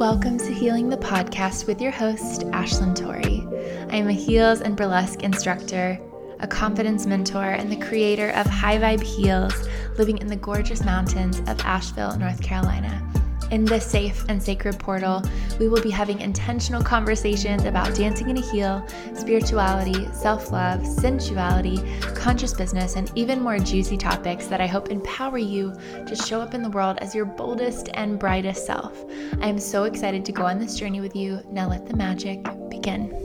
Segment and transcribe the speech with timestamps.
[0.00, 3.46] Welcome to Healing the Podcast with your host, Ashlyn Torrey.
[3.90, 6.00] I am a heels and burlesque instructor,
[6.38, 9.52] a confidence mentor, and the creator of High Vibe Heels,
[9.98, 13.09] living in the gorgeous mountains of Asheville, North Carolina.
[13.50, 15.22] In this safe and sacred portal,
[15.58, 21.78] we will be having intentional conversations about dancing in a heel, spirituality, self love, sensuality,
[22.14, 25.74] conscious business, and even more juicy topics that I hope empower you
[26.06, 29.04] to show up in the world as your boldest and brightest self.
[29.40, 31.40] I am so excited to go on this journey with you.
[31.50, 33.19] Now let the magic begin.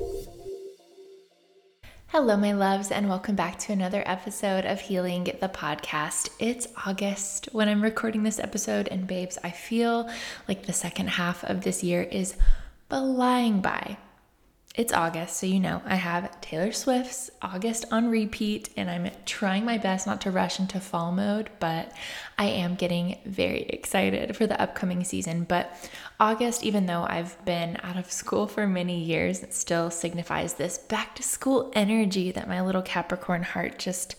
[2.10, 6.30] Hello, my loves, and welcome back to another episode of Healing the Podcast.
[6.38, 10.10] It's August when I'm recording this episode, and babes, I feel
[10.48, 12.36] like the second half of this year is
[12.90, 13.98] flying by.
[14.76, 19.66] It's August, so you know I have Taylor Swift's August on repeat, and I'm trying
[19.66, 21.92] my best not to rush into fall mode, but
[22.38, 25.44] I am getting very excited for the upcoming season.
[25.44, 25.76] But
[26.20, 30.78] August, even though I've been out of school for many years, it still signifies this
[30.78, 34.16] back to school energy that my little Capricorn heart just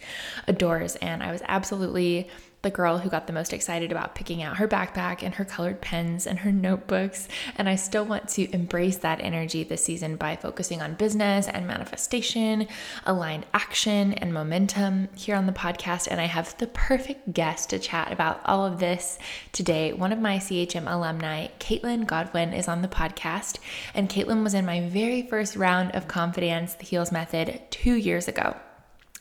[0.46, 0.96] adores.
[0.96, 2.28] And I was absolutely
[2.66, 5.80] the girl who got the most excited about picking out her backpack and her colored
[5.80, 7.28] pens and her notebooks.
[7.54, 11.68] And I still want to embrace that energy this season by focusing on business and
[11.68, 12.66] manifestation,
[13.04, 16.08] aligned action, and momentum here on the podcast.
[16.10, 19.20] And I have the perfect guest to chat about all of this
[19.52, 19.92] today.
[19.92, 23.60] One of my CHM alumni, Caitlin Godwin, is on the podcast.
[23.94, 28.26] And Caitlin was in my very first round of confiDANCE, the Heels Method, two years
[28.26, 28.56] ago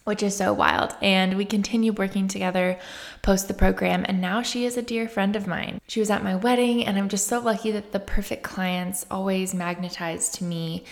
[0.05, 0.95] which is so wild.
[1.01, 2.79] And we continue working together
[3.21, 4.05] post the program.
[4.07, 5.81] And now she is a dear friend of mine.
[5.87, 9.53] She was at my wedding, and I'm just so lucky that the perfect clients always
[9.53, 10.85] magnetize to me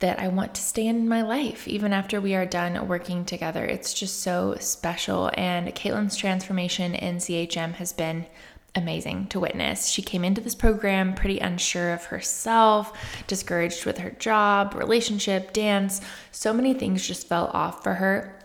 [0.00, 3.64] that I want to stay in my life even after we are done working together.
[3.64, 5.30] It's just so special.
[5.34, 8.26] And Caitlin's transformation in CHM has been
[8.74, 9.86] amazing to witness.
[9.86, 12.92] She came into this program pretty unsure of herself,
[13.26, 16.00] discouraged with her job, relationship, dance.
[16.32, 18.36] So many things just fell off for her.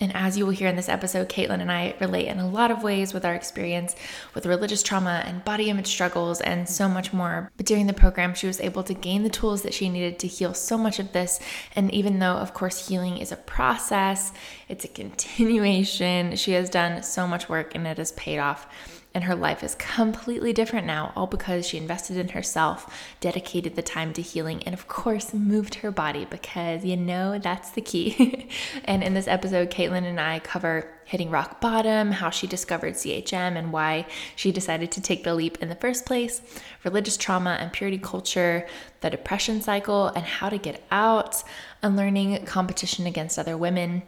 [0.00, 2.70] And as you will hear in this episode, Caitlin and I relate in a lot
[2.70, 3.96] of ways with our experience
[4.34, 7.50] with religious trauma and body image struggles and so much more.
[7.56, 10.26] But during the program, she was able to gain the tools that she needed to
[10.26, 11.40] heal so much of this.
[11.74, 14.32] And even though, of course, healing is a process,
[14.68, 18.66] it's a continuation, she has done so much work and it has paid off.
[19.14, 23.80] And her life is completely different now, all because she invested in herself, dedicated the
[23.80, 28.50] time to healing, and of course, moved her body because you know that's the key.
[28.84, 33.56] and in this episode, Caitlin and I cover hitting rock bottom, how she discovered CHM
[33.56, 36.42] and why she decided to take the leap in the first place,
[36.84, 38.66] religious trauma and purity culture,
[39.00, 41.42] the depression cycle, and how to get out,
[41.82, 44.02] unlearning competition against other women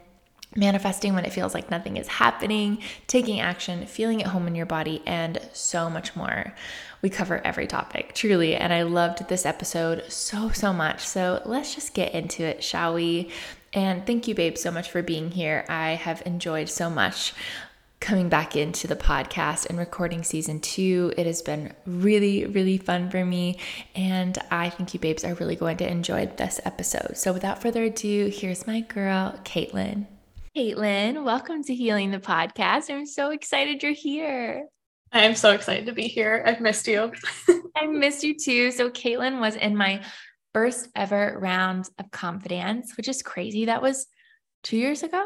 [0.55, 4.65] manifesting when it feels like nothing is happening, taking action, feeling at home in your
[4.65, 6.53] body, and so much more.
[7.01, 8.55] We cover every topic, truly.
[8.55, 11.05] And I loved this episode so, so much.
[11.07, 13.29] So let's just get into it, shall we?
[13.73, 15.65] And thank you, babe, so much for being here.
[15.69, 17.33] I have enjoyed so much
[17.99, 21.13] coming back into the podcast and recording season two.
[21.17, 23.59] It has been really, really fun for me.
[23.93, 27.17] And I think you babes are really going to enjoy this episode.
[27.17, 30.07] So without further ado, here's my girl, Caitlin.
[30.59, 32.93] Caitlin, welcome to Healing the Podcast.
[32.93, 34.67] I'm so excited you're here.
[35.09, 36.43] I am so excited to be here.
[36.45, 37.13] I've missed you.
[37.77, 38.69] I missed you too.
[38.71, 40.03] So, Caitlin was in my
[40.53, 43.67] first ever round of confiDANCE, which is crazy.
[43.67, 44.07] That was
[44.63, 45.25] two years ago.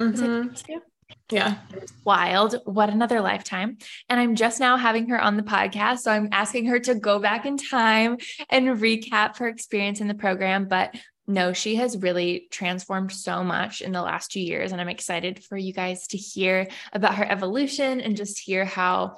[0.00, 0.52] Mm-hmm.
[1.30, 1.58] Yeah.
[2.04, 2.56] Wild.
[2.64, 3.78] What another lifetime.
[4.08, 5.98] And I'm just now having her on the podcast.
[5.98, 8.16] So I'm asking her to go back in time
[8.50, 10.66] and recap her experience in the program.
[10.66, 10.96] But
[11.26, 14.72] no, she has really transformed so much in the last two years.
[14.72, 19.16] And I'm excited for you guys to hear about her evolution and just hear how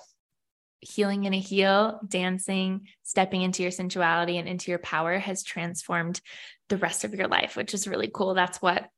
[0.80, 6.20] healing in a heel, dancing, stepping into your sensuality and into your power has transformed
[6.68, 8.34] the rest of your life, which is really cool.
[8.34, 8.88] That's what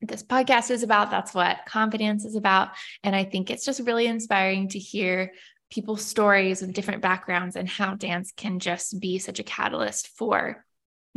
[0.00, 1.10] this podcast is about.
[1.10, 2.70] That's what confiDANCE is about.
[3.02, 5.32] And I think it's just really inspiring to hear
[5.70, 10.64] people's stories with different backgrounds and how dance can just be such a catalyst for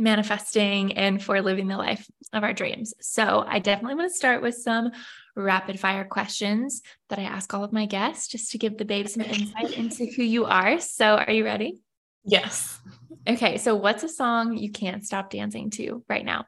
[0.00, 2.94] manifesting and for living the life of our dreams.
[3.00, 4.90] So, I definitely want to start with some
[5.36, 9.08] rapid fire questions that I ask all of my guests just to give the babe
[9.08, 10.80] some insight into who you are.
[10.80, 11.80] So, are you ready?
[12.24, 12.80] Yes.
[13.28, 13.58] Okay.
[13.58, 16.46] So, what's a song you can't stop dancing to right now?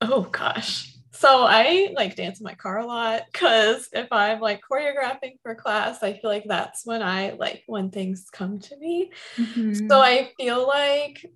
[0.00, 0.94] Oh, gosh.
[1.18, 5.56] So I like dance in my car a lot because if I'm like choreographing for
[5.56, 9.10] class, I feel like that's when I like when things come to me.
[9.36, 9.88] Mm-hmm.
[9.88, 11.26] So I feel like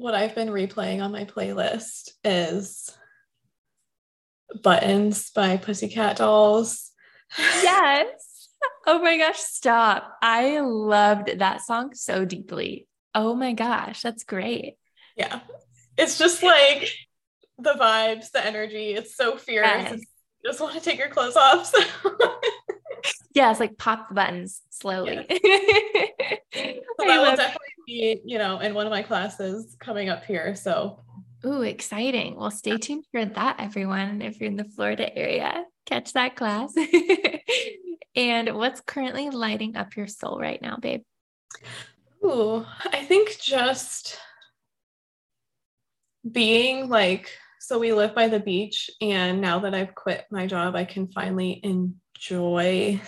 [0.00, 2.90] what I've been replaying on my playlist is
[4.62, 6.90] Buttons by Pussycat Dolls.
[7.38, 8.48] Yes.
[8.86, 10.16] Oh my gosh, stop.
[10.22, 12.88] I loved that song so deeply.
[13.14, 14.76] Oh my gosh, that's great.
[15.16, 15.40] Yeah.
[15.98, 16.88] It's just like
[17.58, 18.94] the vibes, the energy.
[18.94, 19.66] It's so fierce.
[19.66, 19.92] Yes.
[19.92, 21.66] You just want to take your clothes off.
[21.66, 21.78] So.
[23.34, 25.26] yeah, it's like pop the buttons slowly.
[25.28, 26.10] Yes.
[26.98, 27.59] will definitely
[27.90, 30.54] be, you know, in one of my classes coming up here.
[30.54, 31.00] So
[31.44, 32.36] Ooh, exciting.
[32.36, 34.20] Well, stay tuned for that, everyone.
[34.20, 36.74] If you're in the Florida area, catch that class.
[38.14, 41.00] and what's currently lighting up your soul right now, babe?
[42.24, 44.18] Ooh, I think just
[46.30, 50.76] being like, so we live by the beach, and now that I've quit my job,
[50.76, 53.00] I can finally enjoy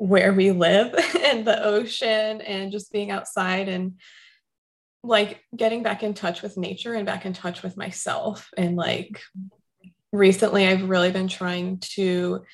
[0.00, 0.94] where we live
[1.24, 4.00] and the ocean and just being outside and
[5.02, 8.48] like getting back in touch with nature and back in touch with myself.
[8.56, 9.20] And like
[10.10, 12.44] recently, I've really been trying to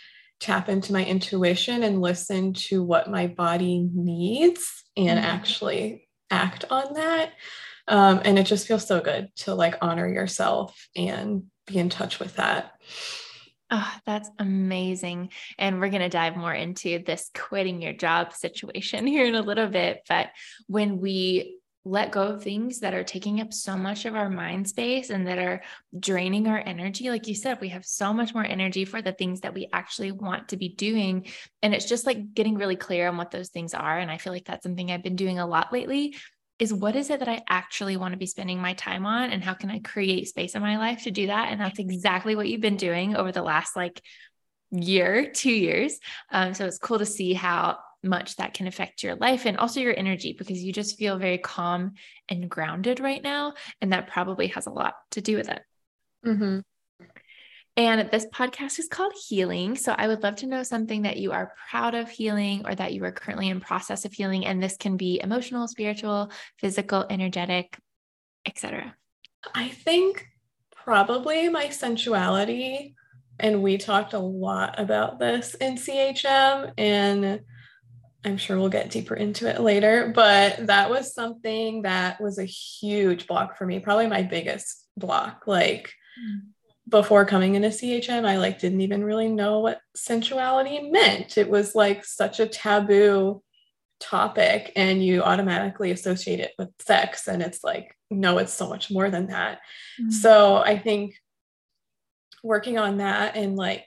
[0.41, 5.29] tap into my intuition and listen to what my body needs and mm-hmm.
[5.29, 7.31] actually act on that.
[7.87, 12.19] Um, and it just feels so good to like honor yourself and be in touch
[12.19, 12.73] with that.
[13.71, 15.31] Oh, that's amazing.
[15.59, 19.43] And we're going to dive more into this quitting your job situation here in a
[19.43, 20.03] little bit.
[20.09, 20.29] But
[20.69, 24.69] when we let go of things that are taking up so much of our mind
[24.69, 25.63] space and that are
[25.97, 27.09] draining our energy.
[27.11, 30.11] Like you said, we have so much more energy for the things that we actually
[30.11, 31.29] want to be doing.
[31.63, 33.97] And it's just like getting really clear on what those things are.
[33.97, 36.17] And I feel like that's something I've been doing a lot lately
[36.59, 39.31] is what is it that I actually want to be spending my time on?
[39.31, 41.51] And how can I create space in my life to do that?
[41.51, 44.01] And that's exactly what you've been doing over the last like
[44.71, 45.99] year, two years.
[46.33, 49.81] Um, so it's cool to see how much that can affect your life and also
[49.81, 51.95] your energy because you just feel very calm
[52.29, 53.55] and grounded right now.
[53.81, 55.63] And that probably has a lot to do with it.
[56.25, 56.61] Mm-hmm.
[57.77, 59.77] And this podcast is called Healing.
[59.77, 62.95] So I would love to know something that you are proud of healing or that
[62.95, 64.47] you are currently in process of healing.
[64.47, 67.77] And this can be emotional, spiritual, physical, energetic,
[68.47, 68.95] etc.
[69.55, 70.27] I think
[70.75, 72.95] probably my sensuality.
[73.39, 76.73] And we talked a lot about this in CHM.
[76.79, 77.41] And
[78.25, 82.45] I'm sure we'll get deeper into it later, but that was something that was a
[82.45, 85.45] huge block for me, probably my biggest block.
[85.47, 86.41] Like mm.
[86.89, 91.37] Before coming into CHM, I like didn't even really know what sensuality meant.
[91.37, 93.43] It was like such a taboo
[93.99, 98.91] topic and you automatically associate it with sex and it's like no, it's so much
[98.91, 99.61] more than that.
[100.01, 100.13] Mm.
[100.13, 101.15] So I think
[102.45, 103.87] working on that and like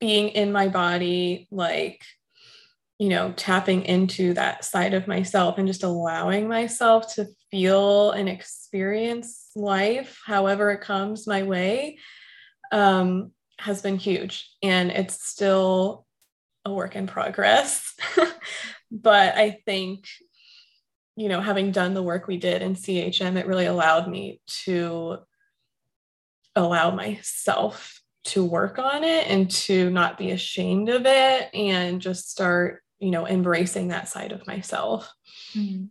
[0.00, 2.02] being in my body like
[2.98, 8.28] you know, tapping into that side of myself and just allowing myself to feel and
[8.28, 11.98] experience life however it comes my way
[12.72, 14.50] um, has been huge.
[14.62, 16.06] And it's still
[16.64, 17.94] a work in progress.
[18.90, 20.06] but I think,
[21.14, 25.18] you know, having done the work we did in CHM, it really allowed me to
[26.56, 32.30] allow myself to work on it and to not be ashamed of it and just
[32.30, 35.12] start you know, embracing that side of myself.
[35.56, 35.86] Mm-hmm.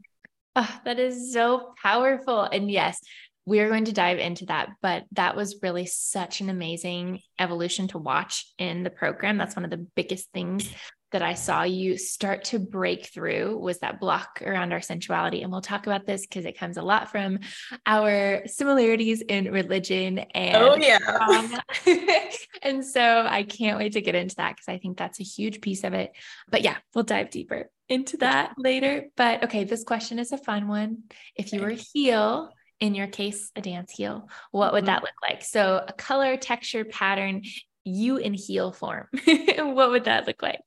[0.55, 2.43] Oh, that is so powerful.
[2.43, 2.99] And yes,
[3.45, 7.87] we are going to dive into that, but that was really such an amazing evolution
[7.89, 9.37] to watch in the program.
[9.37, 10.71] That's one of the biggest things
[11.11, 15.41] that I saw you start to break through was that block around our sensuality.
[15.41, 17.39] And we'll talk about this because it comes a lot from
[17.85, 21.59] our similarities in religion and oh yeah.
[22.61, 25.61] and so I can't wait to get into that because I think that's a huge
[25.61, 26.11] piece of it.
[26.49, 29.05] But yeah, we'll dive deeper into that later.
[29.15, 31.03] But okay, this question is a fun one.
[31.35, 34.87] If you were heel, in your case, a dance heel, what would mm-hmm.
[34.87, 35.43] that look like?
[35.43, 37.43] So a color, texture, pattern,
[37.83, 39.07] you in heel form.
[39.25, 40.61] what would that look like?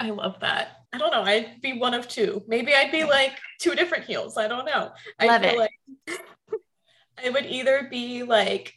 [0.00, 0.68] I love that.
[0.92, 1.22] I don't know.
[1.22, 2.42] I'd be one of two.
[2.46, 4.38] Maybe I'd be like two different heels.
[4.38, 4.92] I don't know.
[5.20, 5.58] Love I it.
[5.58, 5.70] Like
[7.24, 8.72] I would either be like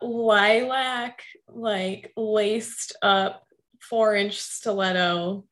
[0.00, 3.42] lilac, like laced up
[3.80, 5.44] four inch stiletto,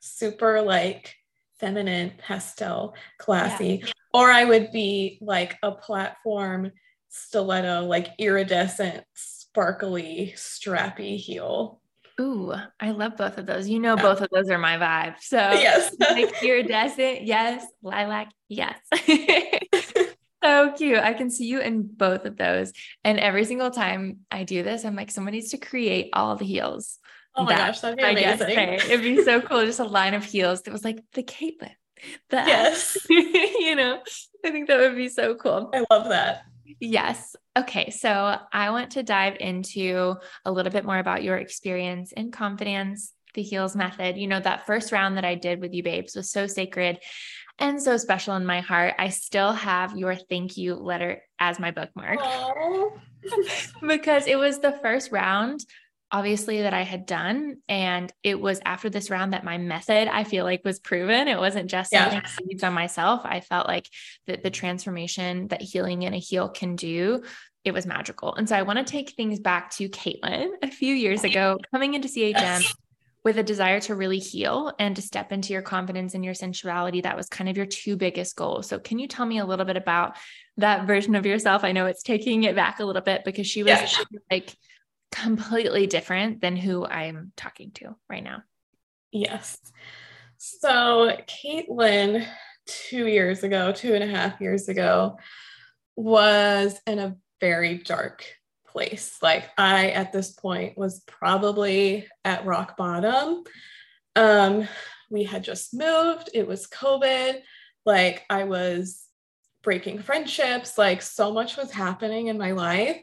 [0.00, 1.14] super like
[1.58, 3.92] feminine, pastel, classy, yeah.
[4.12, 6.72] or I would be like a platform
[7.10, 11.80] stiletto, like iridescent, sparkly, strappy heel.
[12.20, 13.68] Ooh, I love both of those.
[13.68, 14.02] You know, yeah.
[14.02, 15.16] both of those are my vibe.
[15.20, 17.64] So yes, like iridescent, yes.
[17.82, 18.78] Lilac, yes.
[20.44, 20.98] so cute.
[20.98, 22.72] I can see you in both of those.
[23.04, 26.44] And every single time I do this, I'm like, someone needs to create all the
[26.44, 26.98] heels.
[27.36, 28.48] Oh my that, gosh, that'd be amazing.
[28.48, 29.64] Guess, It'd be so cool.
[29.64, 31.72] Just a line of heels that was like the Caitlin.
[32.28, 32.96] The yes.
[33.08, 34.00] you know,
[34.44, 35.70] I think that would be so cool.
[35.72, 36.42] I love that.
[36.80, 37.36] Yes.
[37.56, 37.90] Okay.
[37.90, 43.12] So I want to dive into a little bit more about your experience in confiDANCE,
[43.34, 44.16] the heels method.
[44.16, 46.98] You know, that first round that I did with you, babes, was so sacred.
[47.60, 48.94] and so special in my heart.
[48.98, 52.18] I still have your thank you letter as my bookmark
[53.86, 55.64] because it was the first round
[56.12, 57.58] obviously that I had done.
[57.68, 61.28] And it was after this round that my method, I feel like was proven.
[61.28, 62.22] It wasn't just yeah.
[62.26, 63.22] seeds on myself.
[63.24, 63.88] I felt like
[64.26, 67.22] that the transformation that healing in a heel can do,
[67.64, 68.34] it was magical.
[68.34, 71.94] And so I want to take things back to Caitlin a few years ago, coming
[71.94, 72.74] into CHM.
[73.22, 77.02] With a desire to really heal and to step into your confidence and your sensuality,
[77.02, 78.66] that was kind of your two biggest goals.
[78.66, 80.16] So, can you tell me a little bit about
[80.56, 81.62] that version of yourself?
[81.62, 84.04] I know it's taking it back a little bit because she was yeah.
[84.30, 84.56] like
[85.12, 88.42] completely different than who I'm talking to right now.
[89.12, 89.58] Yes.
[90.38, 92.26] So, Caitlin,
[92.66, 95.18] two years ago, two and a half years ago,
[95.96, 98.24] was in a very dark
[98.66, 99.18] place.
[99.20, 103.42] Like, I, at this point, was probably at rock bottom.
[104.16, 104.68] Um,
[105.10, 107.40] we had just moved, it was COVID.
[107.84, 109.02] Like, I was
[109.62, 113.02] breaking friendships, like, so much was happening in my life.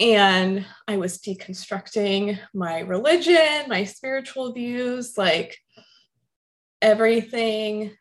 [0.00, 5.58] And I was deconstructing my religion, my spiritual views, like
[6.80, 7.92] everything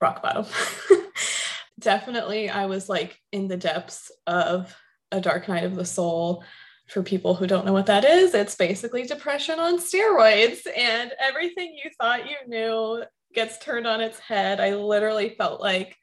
[0.00, 0.46] rock bottom.
[1.80, 4.76] Definitely, I was like in the depths of
[5.10, 6.44] a dark night of the soul.
[6.88, 11.76] For people who don't know what that is, it's basically depression on steroids, and everything
[11.84, 14.58] you thought you knew gets turned on its head.
[14.58, 15.94] I literally felt like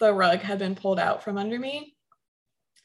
[0.00, 1.95] the rug had been pulled out from under me.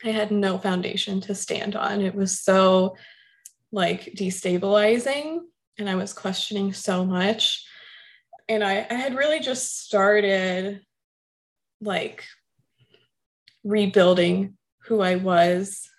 [0.04, 2.02] I had no foundation to stand on.
[2.02, 2.96] It was so
[3.72, 5.40] like destabilizing
[5.78, 7.66] and I was questioning so much.
[8.50, 10.82] And I, I had really just started
[11.80, 12.26] like
[13.64, 15.90] rebuilding who I was,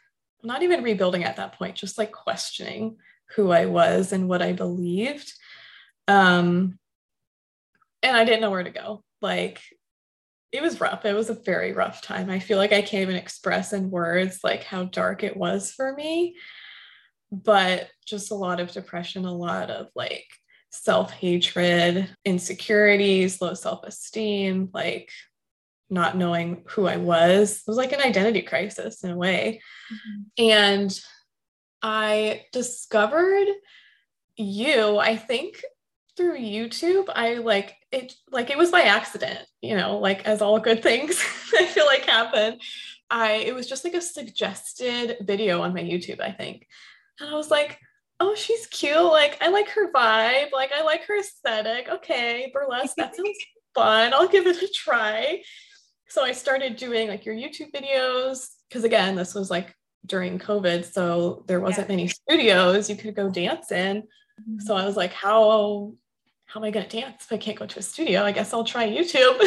[0.42, 2.96] not even rebuilding at that point, just like questioning
[3.36, 5.32] who I was and what I believed.
[6.08, 6.78] Um,
[8.02, 9.04] and I didn't know where to go.
[9.20, 9.62] Like
[10.52, 11.04] it was rough.
[11.04, 12.28] It was a very rough time.
[12.28, 15.94] I feel like I can't even express in words like how dark it was for
[15.94, 16.36] me.
[17.30, 20.26] But just a lot of depression, a lot of like
[20.70, 25.10] self hatred, insecurities, low self esteem, like
[25.88, 27.58] not knowing who I was.
[27.58, 29.62] It was like an identity crisis in a way.
[29.92, 30.50] Mm-hmm.
[30.50, 31.00] And
[31.82, 33.48] I discovered
[34.36, 35.62] you, I think
[36.16, 40.58] through YouTube, I like it like it was by accident, you know, like as all
[40.58, 41.22] good things
[41.58, 42.58] I feel like happen.
[43.10, 46.66] I it was just like a suggested video on my YouTube, I think.
[47.20, 47.78] And I was like,
[48.20, 48.96] oh, she's cute.
[48.96, 50.52] Like I like her vibe.
[50.52, 51.88] Like I like her aesthetic.
[51.88, 53.38] Okay, burlesque, that sounds
[53.74, 54.14] fun.
[54.14, 55.42] I'll give it a try.
[56.08, 60.84] So I started doing like your YouTube videos because again, this was like during COVID,
[60.84, 61.96] so there wasn't yeah.
[61.96, 64.02] many studios you could go dance in.
[64.02, 64.60] Mm-hmm.
[64.60, 65.94] So I was like, how
[66.52, 68.24] how am I going to dance if I can't go to a studio?
[68.24, 69.40] I guess I'll try YouTube.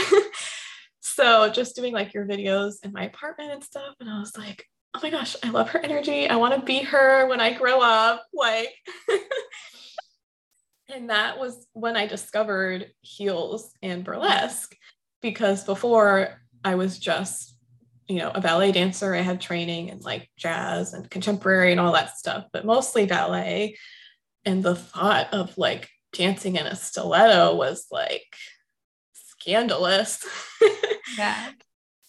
[1.02, 3.94] so just doing like your videos in my apartment and stuff.
[4.00, 6.28] And I was like, oh my gosh, I love her energy.
[6.28, 8.26] I want to be her when I grow up.
[8.34, 8.74] Like,
[10.94, 14.76] and that was when I discovered heels and burlesque
[15.22, 17.56] because before I was just,
[18.08, 19.14] you know, a ballet dancer.
[19.14, 23.78] I had training in like jazz and contemporary and all that stuff, but mostly ballet.
[24.44, 28.36] And the thought of like dancing in a stiletto was like
[29.14, 30.26] scandalous.
[31.18, 31.52] Yeah.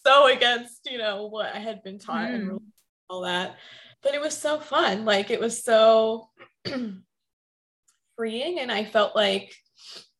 [0.04, 2.34] so against, you know, what I had been taught mm.
[2.34, 2.60] and
[3.08, 3.56] all that.
[4.02, 5.04] But it was so fun.
[5.04, 6.30] Like it was so
[8.16, 8.58] freeing.
[8.58, 9.54] And I felt like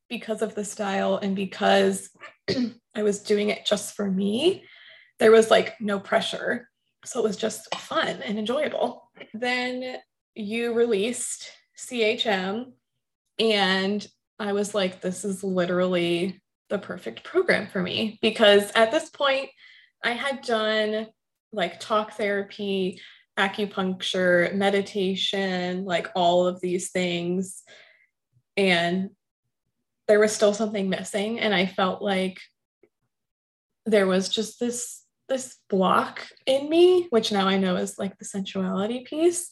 [0.08, 2.10] because of the style and because
[2.94, 4.64] I was doing it just for me,
[5.18, 6.68] there was like no pressure.
[7.04, 9.10] So it was just fun and enjoyable.
[9.34, 9.96] Then
[10.34, 12.72] you released CHM
[13.38, 14.06] and
[14.38, 19.50] I was like, this is literally the perfect program for me because at this point,
[20.04, 21.06] I had done
[21.52, 23.00] like talk therapy,
[23.38, 27.62] acupuncture, meditation, like all of these things.
[28.56, 29.10] And
[30.08, 31.40] there was still something missing.
[31.40, 32.38] And I felt like
[33.84, 38.24] there was just this this block in me, which now I know is like the
[38.24, 39.50] sensuality piece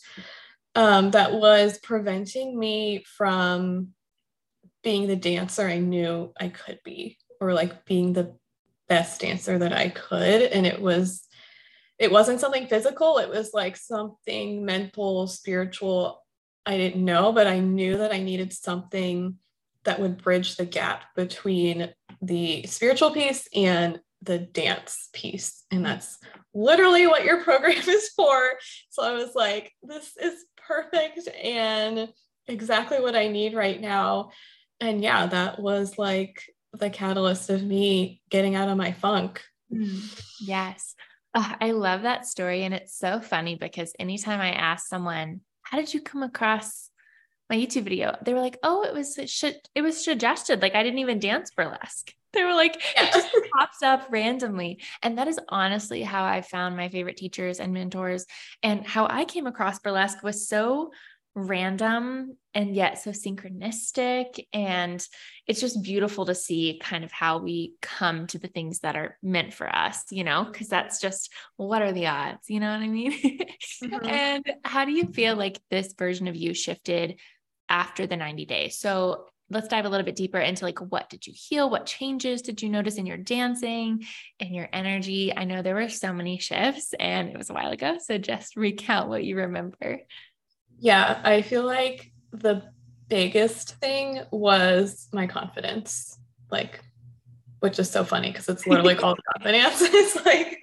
[0.74, 3.88] um, that was preventing me from
[4.82, 8.36] being the dancer I knew I could be, or like being the
[8.88, 10.42] best dancer that I could.
[10.42, 11.26] And it was,
[11.98, 16.22] it wasn't something physical, it was like something mental, spiritual.
[16.66, 19.36] I didn't know, but I knew that I needed something
[19.84, 25.64] that would bridge the gap between the spiritual piece and the dance piece.
[25.70, 26.18] And that's
[26.54, 28.40] literally what your program is for.
[28.90, 32.12] So I was like, this is perfect and
[32.47, 34.30] exactly what I need right now.
[34.80, 36.42] And yeah, that was like
[36.73, 39.42] the catalyst of me getting out of my funk.
[39.73, 40.94] Mm, yes.
[41.35, 42.64] Oh, I love that story.
[42.64, 46.90] And it's so funny because anytime I ask someone, how did you come across
[47.50, 48.16] my YouTube video?
[48.25, 50.62] They were like, oh, it was, it was suggested.
[50.62, 52.12] Like I didn't even dance burlesque.
[52.34, 53.06] They were like, yeah.
[53.06, 54.80] it just pops up randomly.
[55.02, 58.26] And that is honestly how I found my favorite teachers and mentors.
[58.62, 60.90] And how I came across burlesque was so
[61.34, 64.46] random and yet so synchronistic.
[64.52, 65.04] And
[65.46, 69.18] it's just beautiful to see kind of how we come to the things that are
[69.22, 72.48] meant for us, you know, because that's just what are the odds?
[72.48, 73.12] You know what I mean?
[73.82, 74.06] mm-hmm.
[74.06, 77.18] And how do you feel like this version of you shifted
[77.68, 78.78] after the 90 days?
[78.78, 82.42] So let's dive a little bit deeper into like what did you heal what changes
[82.42, 84.04] did you notice in your dancing
[84.40, 87.70] and your energy i know there were so many shifts and it was a while
[87.70, 90.00] ago so just recount what you remember
[90.78, 92.62] yeah, I feel like the
[93.08, 96.18] biggest thing was my confidence.
[96.50, 96.80] Like,
[97.60, 99.80] which is so funny because it's literally called confiDANCE.
[99.80, 100.60] it's like,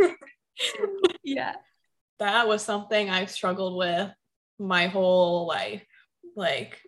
[1.24, 1.56] yeah,
[2.20, 4.12] that was something I've struggled with
[4.60, 5.84] my whole life.
[6.36, 6.80] Like,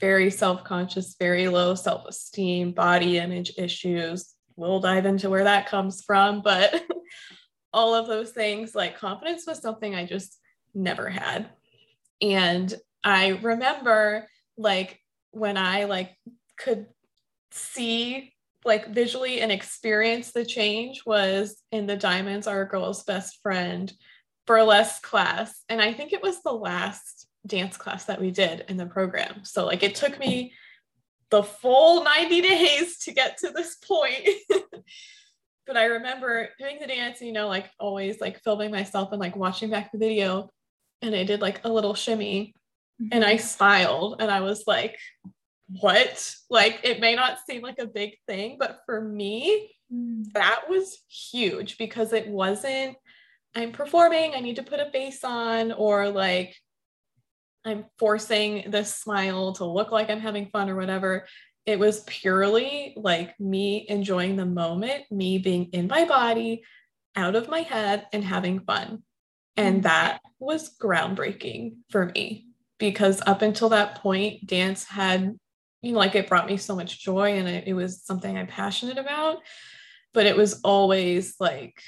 [0.00, 4.34] very self conscious, very low self esteem, body image issues.
[4.56, 6.42] We'll dive into where that comes from.
[6.42, 6.82] But
[7.72, 10.38] all of those things, like, confidence was something I just
[10.74, 11.48] never had
[12.20, 16.16] and i remember like when i like
[16.56, 16.86] could
[17.50, 18.32] see
[18.64, 23.92] like visually and experience the change was in the diamonds are a girl's best friend
[24.46, 28.76] burlesque class and i think it was the last dance class that we did in
[28.76, 30.52] the program so like it took me
[31.30, 34.28] the full 90 days to get to this point
[35.66, 39.36] but i remember doing the dance you know like always like filming myself and like
[39.36, 40.50] watching back the video
[41.04, 42.54] and I did like a little shimmy
[43.00, 43.08] mm-hmm.
[43.12, 44.98] and I smiled and I was like,
[45.80, 46.34] what?
[46.50, 50.24] Like it may not seem like a big thing, but for me, mm.
[50.32, 52.96] that was huge because it wasn't,
[53.54, 56.56] I'm performing, I need to put a face on, or like
[57.64, 61.26] I'm forcing this smile to look like I'm having fun or whatever.
[61.66, 66.62] It was purely like me enjoying the moment, me being in my body,
[67.16, 69.02] out of my head, and having fun.
[69.56, 69.82] And mm.
[69.84, 72.48] that was groundbreaking for me
[72.78, 75.38] because up until that point, dance had,
[75.80, 78.46] you know, like it brought me so much joy and it, it was something I'm
[78.46, 79.38] passionate about.
[80.12, 81.80] But it was always like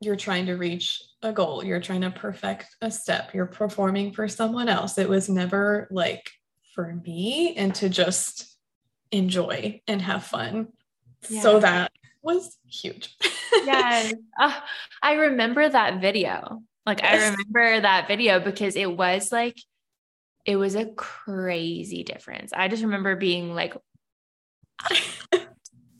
[0.00, 4.28] you're trying to reach a goal, you're trying to perfect a step, you're performing for
[4.28, 4.98] someone else.
[4.98, 6.30] It was never like
[6.74, 8.56] for me and to just
[9.10, 10.68] enjoy and have fun.
[11.28, 11.40] Yeah.
[11.40, 11.90] So that
[12.22, 13.16] was huge.
[13.64, 14.12] yes.
[14.38, 14.60] Uh,
[15.02, 16.62] I remember that video.
[16.84, 17.22] Like yes.
[17.22, 19.56] I remember that video because it was like
[20.44, 22.52] it was a crazy difference.
[22.52, 23.74] I just remember being like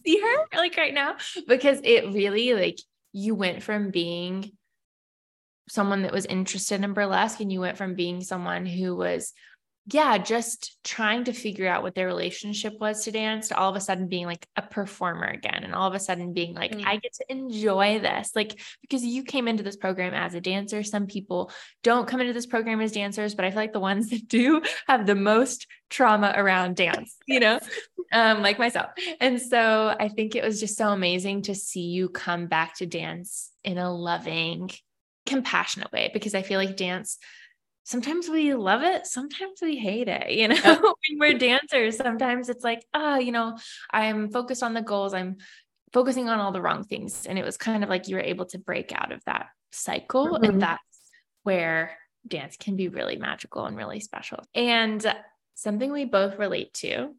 [0.05, 1.17] see her like right now
[1.49, 2.79] because it really like
[3.13, 4.53] you went from being
[5.69, 9.33] someone that was interested in burlesque and you went from being someone who was
[9.87, 13.77] yeah, just trying to figure out what their relationship was to dance to all of
[13.77, 16.89] a sudden being like a performer again and all of a sudden being like, mm-hmm.
[16.89, 18.31] I get to enjoy this.
[18.35, 20.83] Like, because you came into this program as a dancer.
[20.83, 24.09] Some people don't come into this program as dancers, but I feel like the ones
[24.09, 27.61] that do have the most trauma around dance, you know,
[28.11, 28.93] um, like myself.
[29.21, 32.87] And so I think it was just so amazing to see you come back to
[32.87, 34.71] dance in a loving,
[35.27, 37.19] compassionate way because I feel like dance
[37.85, 40.31] sometimes we love it, sometimes we hate it.
[40.31, 43.57] You know, when we're dancers, sometimes it's like, oh, you know,
[43.91, 45.37] I'm focused on the goals, I'm
[45.93, 47.27] focusing on all the wrong things.
[47.27, 50.31] And it was kind of like you were able to break out of that cycle.
[50.31, 50.45] Mm-hmm.
[50.45, 50.83] And that's
[51.45, 54.43] where dance can be really magical and really special.
[54.55, 55.05] And
[55.55, 57.15] something we both relate to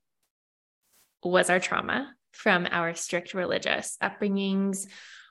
[1.24, 4.88] was our trauma from our strict religious upbringings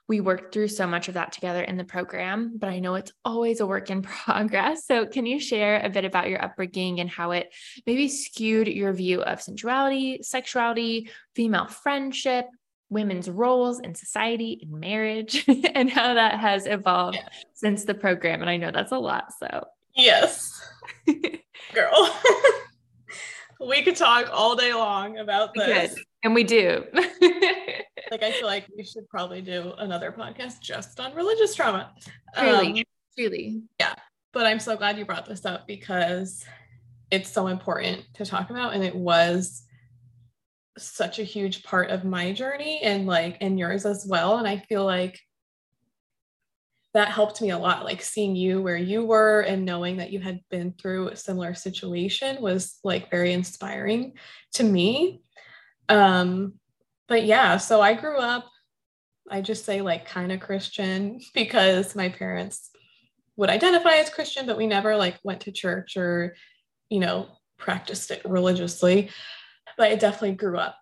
[0.07, 3.11] we worked through so much of that together in the program, but I know it's
[3.23, 4.85] always a work in progress.
[4.85, 7.53] So, can you share a bit about your upbringing and how it
[7.85, 12.45] maybe skewed your view of sensuality, sexuality, female friendship,
[12.89, 17.29] women's roles in society, in marriage, and how that has evolved yeah.
[17.53, 18.41] since the program?
[18.41, 19.33] And I know that's a lot.
[19.39, 19.65] So,
[19.95, 20.61] yes,
[21.73, 22.21] girl.
[23.59, 25.95] We could talk all day long about this.
[26.23, 26.83] And we do.
[26.93, 31.93] like I feel like we should probably do another podcast just on religious trauma.
[32.39, 32.83] Really, um,
[33.17, 33.61] truly.
[33.79, 33.93] Yeah.
[34.33, 36.43] But I'm so glad you brought this up because
[37.11, 38.73] it's so important to talk about.
[38.73, 39.63] And it was
[40.77, 44.37] such a huge part of my journey and like and yours as well.
[44.37, 45.19] And I feel like
[46.95, 47.85] that helped me a lot.
[47.85, 51.53] Like seeing you where you were and knowing that you had been through a similar
[51.53, 54.13] situation was like very inspiring
[54.53, 55.21] to me
[55.89, 56.53] um,
[57.07, 58.45] but yeah, so I grew up,
[59.29, 62.71] I just say like kind of Christian because my parents
[63.37, 66.35] would identify as Christian, but we never like went to church or,
[66.89, 67.27] you know,
[67.57, 69.09] practiced it religiously.
[69.77, 70.77] But I definitely grew up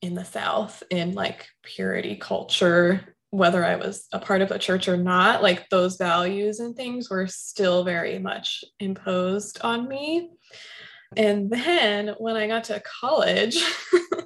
[0.00, 4.88] in the South in like purity culture, whether I was a part of a church
[4.88, 10.30] or not, like those values and things were still very much imposed on me.
[11.16, 13.56] And then when I got to college,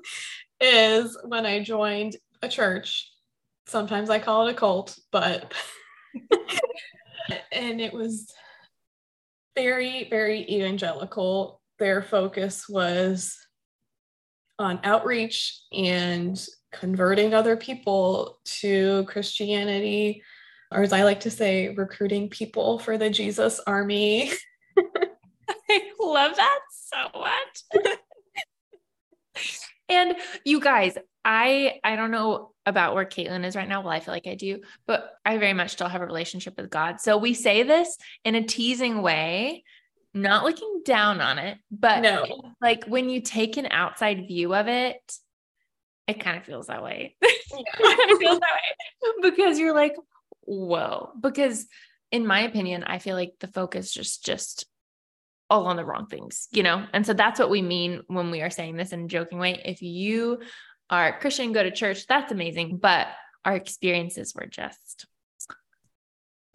[0.60, 3.10] is when I joined a church.
[3.66, 5.52] Sometimes I call it a cult, but
[7.52, 8.32] and it was
[9.54, 11.60] very, very evangelical.
[11.78, 13.36] Their focus was
[14.58, 20.22] on outreach and converting other people to Christianity,
[20.72, 24.30] or as I like to say, recruiting people for the Jesus army.
[25.70, 27.96] I love that so much.
[29.88, 33.80] and you guys, I I don't know about where Caitlin is right now.
[33.80, 36.70] Well, I feel like I do, but I very much still have a relationship with
[36.70, 37.00] God.
[37.00, 39.64] So we say this in a teasing way,
[40.14, 42.54] not looking down on it, but no.
[42.60, 45.00] like when you take an outside view of it,
[46.06, 47.16] it kind of feels that way.
[47.48, 47.62] Yeah.
[47.78, 48.48] it feels that
[49.22, 49.94] way because you're like,
[50.42, 51.10] whoa.
[51.18, 51.66] Because
[52.10, 54.66] in my opinion, I feel like the focus just just
[55.48, 56.84] all on the wrong things, you know?
[56.92, 59.62] And so that's what we mean when we are saying this in a joking way.
[59.64, 60.40] If you
[60.90, 62.78] are Christian, go to church, that's amazing.
[62.78, 63.06] But
[63.44, 65.06] our experiences were just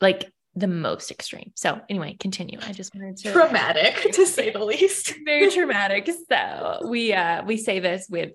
[0.01, 1.51] like the most extreme.
[1.55, 2.59] So anyway, continue.
[2.61, 5.15] I just wanted to traumatic to say the least.
[5.25, 6.09] Very traumatic.
[6.29, 8.31] So we uh we say this with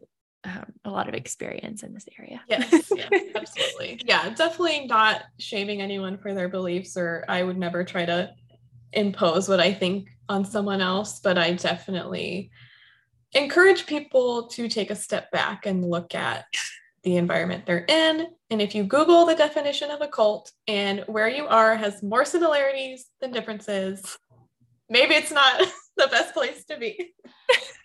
[0.46, 2.40] um, a lot of experience in this area.
[2.48, 4.00] Yes, yeah, absolutely.
[4.04, 8.30] Yeah, definitely not shaming anyone for their beliefs, or I would never try to
[8.92, 12.50] impose what I think on someone else, but I definitely
[13.32, 16.44] encourage people to take a step back and look at
[17.02, 18.28] the environment they're in.
[18.50, 22.24] And if you Google the definition of a cult and where you are has more
[22.24, 24.16] similarities than differences,
[24.88, 25.60] maybe it's not
[25.96, 27.14] the best place to be.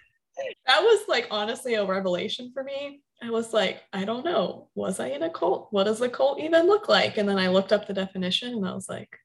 [0.67, 3.01] that was like honestly a revelation for me.
[3.23, 4.69] I was like, I don't know.
[4.73, 5.67] Was I in a cult?
[5.71, 7.17] What does a cult even look like?
[7.17, 9.15] And then I looked up the definition and I was like,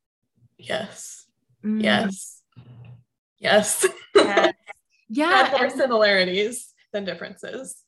[0.58, 1.26] yes,
[1.64, 1.82] mm.
[1.82, 2.42] yes,
[3.38, 3.86] yes.
[4.14, 4.52] yes.
[5.08, 5.54] Yeah.
[5.56, 7.84] more similarities than differences.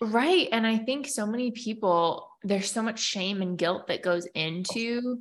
[0.00, 0.48] Right.
[0.52, 5.18] And I think so many people, there's so much shame and guilt that goes into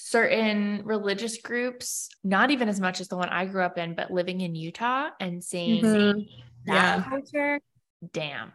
[0.00, 4.10] certain religious groups, not even as much as the one I grew up in, but
[4.10, 6.20] living in Utah and seeing mm-hmm.
[6.66, 7.04] that yeah.
[7.08, 7.60] culture.
[8.12, 8.52] Damn.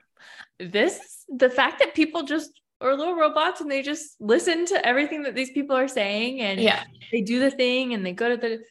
[0.59, 5.23] This, the fact that people just are little robots and they just listen to everything
[5.23, 6.83] that these people are saying and yeah.
[7.11, 8.63] they do the thing and they go to the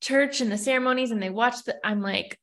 [0.00, 2.38] church and the ceremonies and they watch the I'm like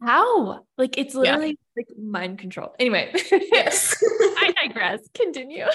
[0.00, 0.64] how?
[0.76, 1.84] Like it's literally yeah.
[1.88, 2.74] like mind control.
[2.78, 4.02] Anyway, yes.
[4.38, 5.00] I digress.
[5.14, 5.66] Continue.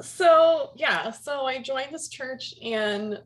[0.00, 3.20] So, yeah, so I joined this church and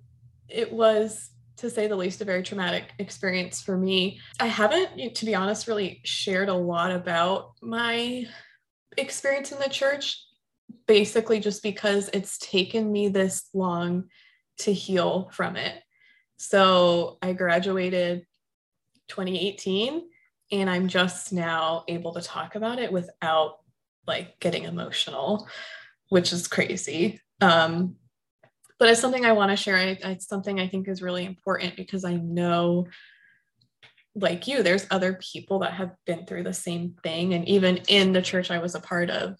[0.49, 4.21] it was to say the least a very traumatic experience for me.
[4.39, 8.27] I haven't to be honest really shared a lot about my
[8.97, 10.25] experience in the church
[10.87, 14.05] basically just because it's taken me this long
[14.59, 15.83] to heal from it.
[16.37, 18.25] So I graduated
[19.09, 20.03] 2018
[20.53, 23.59] and I'm just now able to talk about it without
[24.07, 25.47] like getting emotional,
[26.09, 27.21] which is crazy.
[27.41, 27.97] Um,
[28.79, 29.77] but it's something I want to share.
[29.77, 32.87] It's something I think is really important because I know,
[34.15, 37.35] like you, there's other people that have been through the same thing.
[37.35, 39.37] And even in the church I was a part of,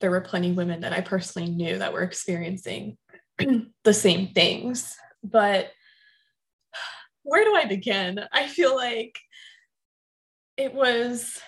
[0.00, 2.96] there were plenty of women that I personally knew that were experiencing
[3.84, 4.96] the same things.
[5.22, 5.70] But
[7.22, 8.20] where do I begin?
[8.32, 9.18] I feel like
[10.56, 11.40] it was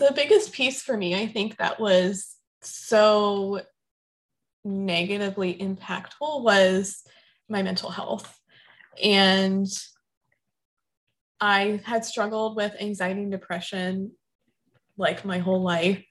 [0.00, 3.60] the biggest piece for me, I think that was so
[4.64, 7.02] negatively impactful was
[7.48, 8.38] my mental health.
[9.02, 9.66] And
[11.40, 14.12] I had struggled with anxiety and depression
[14.96, 16.04] like my whole life.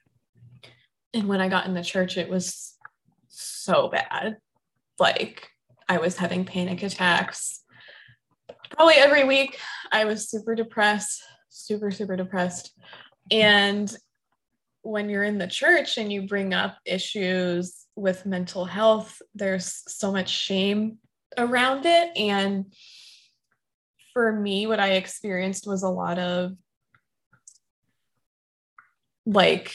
[1.12, 2.76] And when I got in the church, it was
[3.28, 4.36] so bad.
[4.98, 5.48] Like
[5.88, 7.62] I was having panic attacks.
[8.70, 9.58] Probably every week,
[9.90, 12.72] I was super depressed, super, super depressed.
[13.30, 13.94] And
[14.82, 20.10] when you're in the church and you bring up issues with mental health, there's so
[20.10, 20.98] much shame
[21.36, 22.16] around it.
[22.16, 22.72] And
[24.12, 26.52] for me, what I experienced was a lot of
[29.26, 29.72] like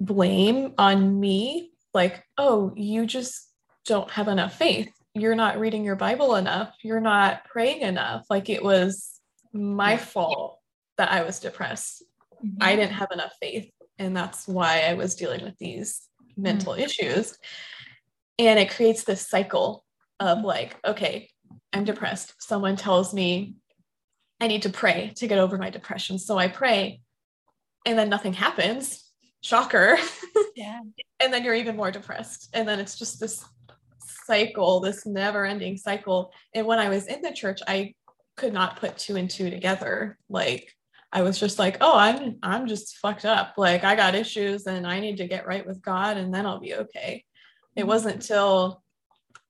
[0.00, 3.50] blame on me like, oh, you just
[3.86, 4.92] don't have enough faith.
[5.14, 6.74] You're not reading your Bible enough.
[6.82, 8.26] You're not praying enough.
[8.30, 9.18] Like it was
[9.52, 10.58] my fault
[10.98, 12.04] that I was depressed.
[12.44, 12.62] Mm-hmm.
[12.62, 13.70] I didn't have enough faith.
[13.98, 16.02] And that's why I was dealing with these
[16.36, 16.82] mental mm-hmm.
[16.82, 17.36] issues.
[18.38, 19.84] And it creates this cycle
[20.20, 20.46] of mm-hmm.
[20.46, 21.28] like, okay,
[21.72, 22.34] I'm depressed.
[22.38, 23.56] Someone tells me
[24.40, 26.18] I need to pray to get over my depression.
[26.18, 27.00] So I pray
[27.84, 29.04] and then nothing happens.
[29.40, 29.98] Shocker.
[30.54, 30.80] Yeah.
[31.20, 32.50] and then you're even more depressed.
[32.52, 33.44] And then it's just this
[34.26, 36.32] cycle, this never ending cycle.
[36.52, 37.94] And when I was in the church, I
[38.36, 40.18] could not put two and two together.
[40.28, 40.74] Like
[41.12, 43.54] I was just like, oh, I'm I'm just fucked up.
[43.56, 46.60] Like I got issues and I need to get right with God and then I'll
[46.60, 47.24] be okay.
[47.74, 47.88] It mm-hmm.
[47.88, 48.82] wasn't till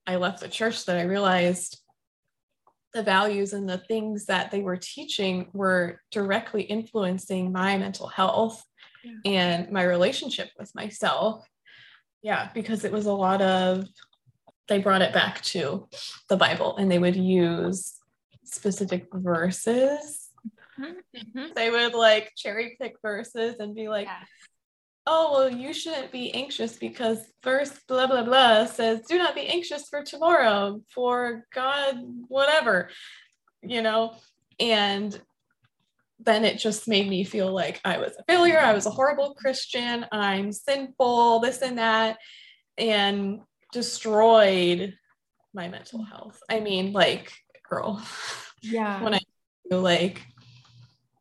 [0.07, 1.81] I left the church that I realized
[2.93, 8.63] the values and the things that they were teaching were directly influencing my mental health
[9.03, 9.13] yeah.
[9.25, 11.45] and my relationship with myself.
[12.23, 13.85] Yeah, because it was a lot of,
[14.67, 15.87] they brought it back to
[16.27, 17.99] the Bible and they would use
[18.43, 20.28] specific verses.
[20.79, 21.53] Mm-hmm.
[21.55, 24.23] They would like cherry pick verses and be like, yeah
[25.11, 29.47] oh, well, you shouldn't be anxious because verse blah, blah, blah says, do not be
[29.47, 31.95] anxious for tomorrow, for God,
[32.27, 32.89] whatever,
[33.63, 34.13] you know?
[34.59, 35.19] And
[36.19, 38.59] then it just made me feel like I was a failure.
[38.59, 40.05] I was a horrible Christian.
[40.11, 42.17] I'm sinful, this and that,
[42.77, 43.39] and
[43.73, 44.93] destroyed
[45.55, 46.39] my mental health.
[46.49, 47.33] I mean, like,
[47.67, 48.01] girl.
[48.61, 49.01] Yeah.
[49.01, 49.21] When I
[49.71, 50.21] like,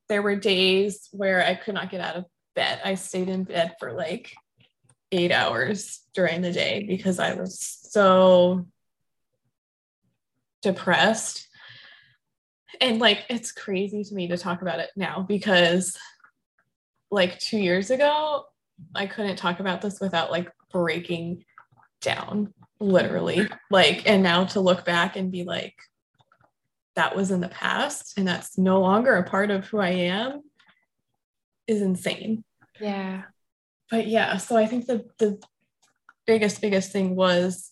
[0.09, 2.81] there were days where I could not get out of bed.
[2.85, 4.35] I stayed in bed for like
[5.13, 8.67] eight hours during the day because I was so
[10.63, 11.49] depressed.
[12.81, 15.97] And like, it's crazy to me to talk about it now because
[17.11, 18.45] like two years ago,
[18.95, 21.45] I couldn't talk about this without like breaking
[22.01, 23.49] down, literally.
[23.71, 25.75] Like, and now to look back and be like,
[26.99, 30.43] that was in the past and that's no longer a part of who I am
[31.69, 32.43] is insane.
[32.81, 33.23] Yeah.
[33.89, 35.41] But yeah, so I think the the
[36.27, 37.71] biggest biggest thing was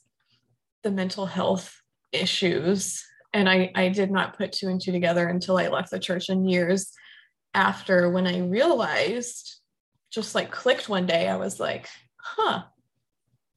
[0.84, 5.58] the mental health issues and I I did not put two and two together until
[5.58, 6.92] I left the church in years
[7.52, 9.56] after when I realized
[10.12, 12.62] just like clicked one day I was like, "Huh.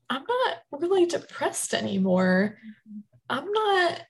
[0.10, 2.58] I'm not really depressed anymore.
[2.58, 3.00] Mm-hmm.
[3.30, 4.02] I'm not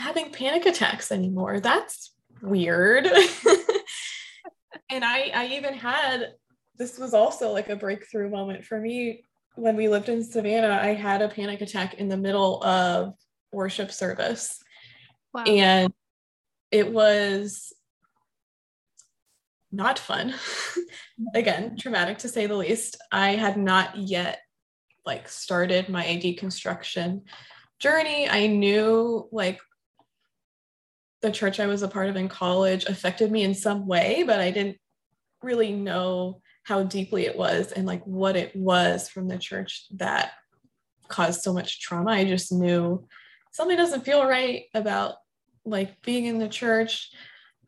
[0.00, 1.60] having panic attacks anymore.
[1.60, 3.06] That's weird."
[4.90, 6.34] and I I even had
[6.76, 10.78] this was also like a breakthrough moment for me when we lived in Savannah.
[10.82, 13.14] I had a panic attack in the middle of
[13.52, 14.62] worship service.
[15.34, 15.44] Wow.
[15.44, 15.92] And
[16.70, 17.72] it was
[19.72, 20.34] not fun.
[21.34, 22.96] Again, traumatic to say the least.
[23.12, 24.40] I had not yet
[25.04, 27.22] like started my deconstruction
[27.78, 28.28] journey.
[28.28, 29.60] I knew like
[31.22, 34.40] the church I was a part of in college affected me in some way, but
[34.40, 34.78] I didn't
[35.42, 40.32] really know how deeply it was and like what it was from the church that
[41.08, 42.12] caused so much trauma.
[42.12, 43.06] I just knew
[43.52, 45.16] something doesn't feel right about
[45.64, 47.10] like being in the church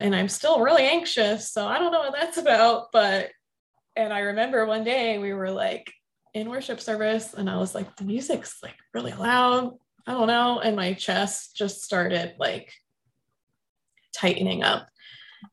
[0.00, 1.50] and I'm still really anxious.
[1.52, 2.86] So I don't know what that's about.
[2.92, 3.30] But,
[3.96, 5.92] and I remember one day we were like
[6.34, 9.76] in worship service and I was like, the music's like really loud.
[10.06, 10.60] I don't know.
[10.60, 12.72] And my chest just started like
[14.12, 14.88] tightening up.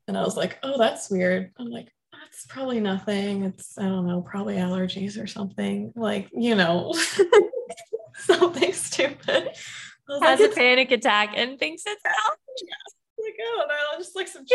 [0.07, 1.51] And I was like, oh, that's weird.
[1.57, 3.43] I'm like, that's probably nothing.
[3.43, 5.91] It's, I don't know, probably allergies or something.
[5.95, 6.93] Like, you know,
[8.15, 9.49] something stupid.
[10.21, 13.23] Has like, a panic attack and thinks it's allergies.
[13.23, 14.45] Like, oh no, just like some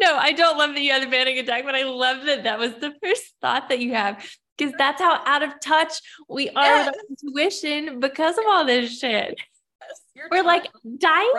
[0.00, 2.58] no, I don't love that you had a panic attack, but I love that that
[2.58, 4.24] was the first thought that you have
[4.56, 6.94] because that's how out of touch we are yes.
[6.94, 9.38] with intuition because of all this shit.
[10.14, 11.32] Yes, We're like dying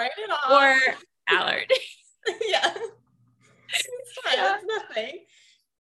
[0.49, 0.77] or
[1.29, 1.75] allergy.
[2.49, 2.73] yeah
[3.73, 4.37] it's fine.
[4.37, 4.55] Yeah.
[4.55, 5.19] It's nothing.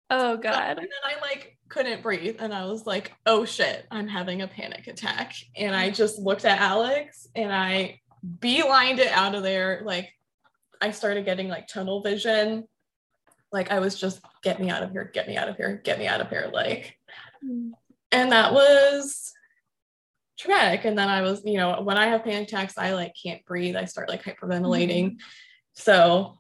[0.10, 0.78] Oh god.
[0.78, 4.48] And then I like couldn't breathe and I was like, "Oh shit, I'm having a
[4.48, 8.00] panic attack." And I just looked at Alex and I
[8.40, 10.12] beelined it out of there like
[10.82, 12.66] I started getting like tunnel vision.
[13.52, 16.00] Like I was just get me out of here, get me out of here, get
[16.00, 16.98] me out of here like
[17.44, 17.72] mm.
[18.12, 19.27] and that was
[20.38, 23.44] traumatic and then I was, you know, when I have panic attacks, I like can't
[23.46, 23.76] breathe.
[23.76, 25.06] I start like hyperventilating.
[25.06, 25.18] Mm-hmm.
[25.74, 26.40] So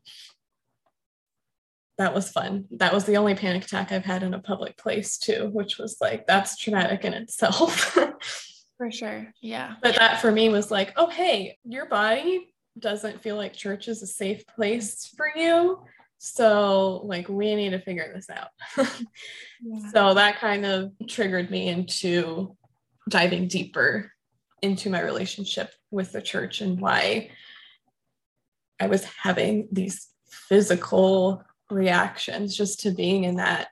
[1.97, 2.65] that was fun.
[2.71, 5.97] That was the only panic attack I've had in a public place too, which was
[5.99, 7.97] like that's traumatic in itself.
[8.77, 9.33] for sure.
[9.41, 9.75] Yeah.
[9.81, 14.03] But that for me was like, oh hey, your body doesn't feel like church is
[14.03, 15.79] a safe place for you.
[16.19, 18.49] So like we need to figure this out.
[19.61, 19.89] yeah.
[19.91, 22.56] So that kind of triggered me into
[23.07, 24.11] diving deeper
[24.61, 27.29] into my relationship with the church and why
[28.79, 33.67] I was having these physical reactions just to being in that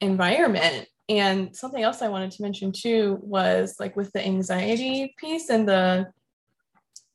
[0.00, 0.88] environment.
[1.08, 5.68] And something else I wanted to mention too was like with the anxiety piece and
[5.68, 6.08] the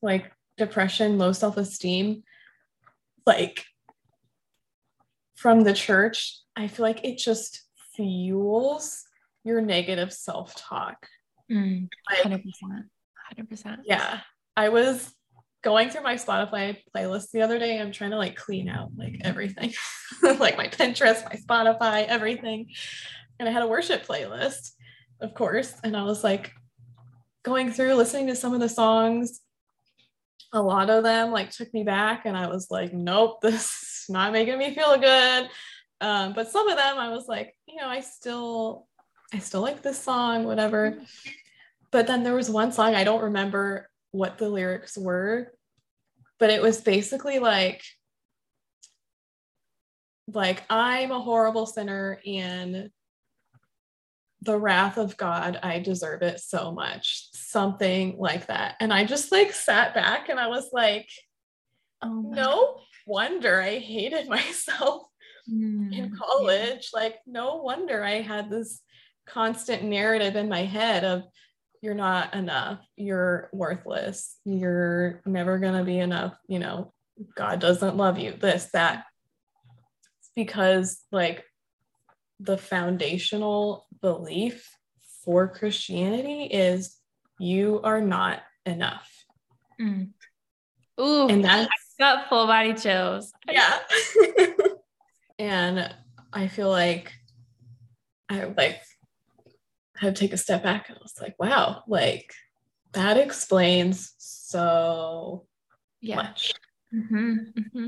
[0.02, 2.24] like depression, low self esteem,
[3.26, 3.65] like
[5.36, 7.63] from the church, I feel like it just
[7.95, 9.04] fuels
[9.43, 11.08] your negative self talk.
[11.52, 11.90] Mm,
[12.24, 12.44] 100%.
[13.38, 13.78] 100%.
[13.86, 14.22] Yeah.
[14.56, 15.14] I was
[15.64, 17.80] going through my Spotify playlist the other day.
[17.80, 19.74] I'm trying to like clean out like everything,
[20.24, 22.68] like my Pinterest, my Spotify, everything.
[23.40, 24.72] And I had a worship playlist,
[25.20, 25.74] of course.
[25.84, 26.52] And I was like
[27.44, 29.42] going through listening to some of the songs.
[30.54, 34.06] A lot of them like took me back, and I was like, nope, this is
[34.10, 35.50] not making me feel good.
[36.02, 38.88] Um, but some of them I was like, you know, I still,
[39.34, 40.98] I still like this song, whatever.
[41.92, 45.54] But then there was one song I don't remember what the lyrics were,
[46.40, 47.84] but it was basically like,
[50.28, 52.90] like I'm a horrible sinner and
[54.42, 57.28] the wrath of God, I deserve it so much.
[57.34, 58.76] Something like that.
[58.80, 61.10] And I just like sat back and I was like,
[62.02, 62.76] oh no God.
[63.06, 65.04] wonder I hated myself
[65.52, 66.90] mm, in college.
[66.94, 67.00] Yeah.
[67.00, 68.82] Like, no wonder I had this
[69.28, 71.24] constant narrative in my head of
[71.82, 76.94] you're not enough, you're worthless, you're never going to be enough, you know,
[77.36, 79.06] God doesn't love you, this, that.
[80.20, 81.44] It's because, like,
[82.39, 84.70] the foundational belief
[85.24, 86.98] for Christianity is
[87.39, 89.10] you are not enough.
[89.80, 90.10] Mm.
[91.00, 93.32] Ooh, and that's got full body chills.
[93.50, 93.80] Yeah.
[95.39, 95.94] and
[96.34, 97.13] I feel like
[98.30, 98.82] I like
[100.02, 102.34] had to take a step back and I was like, wow, like
[102.94, 105.46] that explains so
[106.02, 106.16] yeah.
[106.16, 106.54] much.
[106.94, 107.88] Mm-hmm, mm-hmm.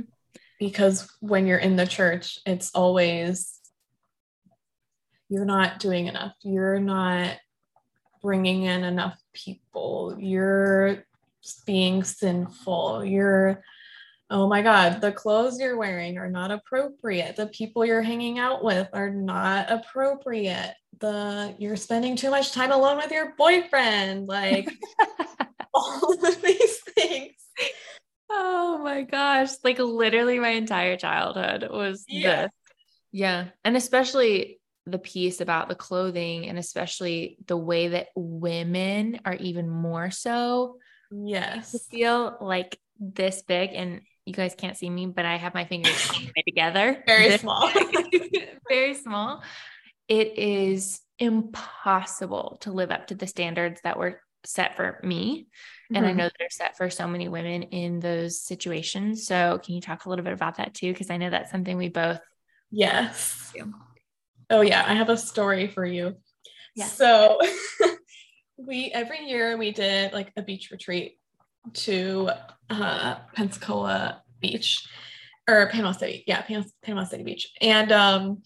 [0.60, 3.60] Because when you're in the church, it's always
[5.28, 6.34] you're not doing enough.
[6.43, 7.38] You're not
[8.21, 10.15] bringing in enough people.
[10.19, 11.06] You're
[11.65, 13.04] being sinful.
[13.04, 13.63] You're
[14.34, 17.36] oh my God, the clothes you're wearing are not appropriate.
[17.36, 20.74] The people you're hanging out with are not appropriate.
[21.00, 24.28] The you're spending too much time alone with your boyfriend.
[24.28, 24.67] Like
[25.74, 27.36] all of these things.
[28.32, 29.52] Oh my gosh.
[29.63, 32.43] Like literally my entire childhood was yeah.
[32.43, 32.52] this.
[33.12, 33.46] Yeah.
[33.63, 39.69] And especially the piece about the clothing and especially the way that women are even
[39.69, 40.78] more so
[41.10, 45.65] yes feel like this big and you guys can't see me, but I have my
[45.65, 46.12] fingers
[46.47, 47.03] together.
[47.05, 47.69] Very small.
[48.69, 49.43] very small.
[50.07, 55.41] It is impossible to live up to the standards that were set for me.
[55.41, 55.95] Mm-hmm.
[55.95, 56.17] And I mm-hmm.
[56.19, 59.25] know they're set for so many women in those situations.
[59.25, 60.91] So, can you talk a little bit about that too?
[60.91, 62.19] Because I know that's something we both.
[62.71, 63.51] Yes.
[63.53, 63.73] Do.
[64.49, 64.83] Oh, yeah.
[64.86, 66.15] I have a story for you.
[66.75, 66.86] Yeah.
[66.86, 67.39] So,
[68.57, 71.17] we every year we did like a beach retreat
[71.73, 72.30] to
[72.69, 74.86] uh, Pensacola Beach
[75.47, 76.23] or Panama City.
[76.28, 77.52] Yeah, Pan- Panama City Beach.
[77.62, 78.41] And um,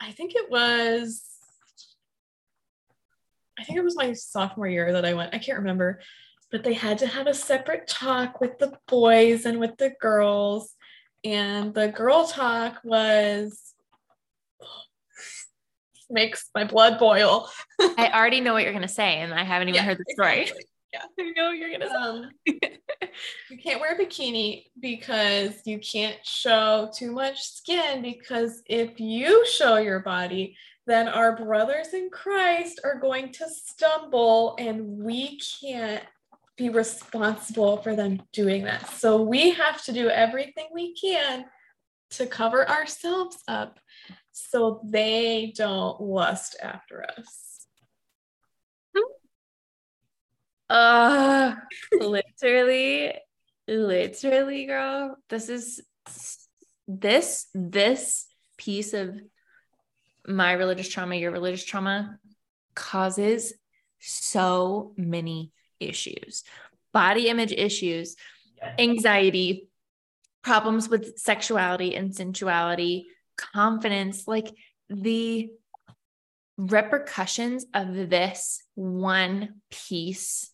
[0.00, 1.24] I think it was,
[3.58, 5.34] I think it was my sophomore year that I went.
[5.34, 6.00] I can't remember,
[6.50, 10.74] but they had to have a separate talk with the boys and with the girls.
[11.24, 13.74] And the girl talk was
[16.10, 17.50] makes my blood boil.
[17.80, 20.42] I already know what you're gonna say, and I haven't even yeah, heard the story.
[20.42, 21.92] Exactly yeah, I know you're gonna.
[21.92, 28.02] Um, you can't wear a bikini because you can't show too much skin.
[28.02, 34.56] Because if you show your body, then our brothers in Christ are going to stumble,
[34.58, 36.04] and we can't
[36.56, 38.88] be responsible for them doing that.
[38.90, 41.44] So we have to do everything we can
[42.10, 43.78] to cover ourselves up
[44.32, 47.57] so they don't lust after us.
[50.68, 51.54] Uh
[51.92, 53.14] literally,
[53.66, 55.16] literally, girl.
[55.28, 55.80] This is
[56.86, 59.18] this this piece of
[60.26, 62.18] my religious trauma, your religious trauma
[62.74, 63.54] causes
[63.98, 66.44] so many issues.
[66.92, 68.16] Body image issues,
[68.78, 69.68] anxiety,
[70.42, 73.06] problems with sexuality and sensuality,
[73.36, 74.48] confidence, like
[74.88, 75.50] the
[76.56, 80.50] repercussions of this one piece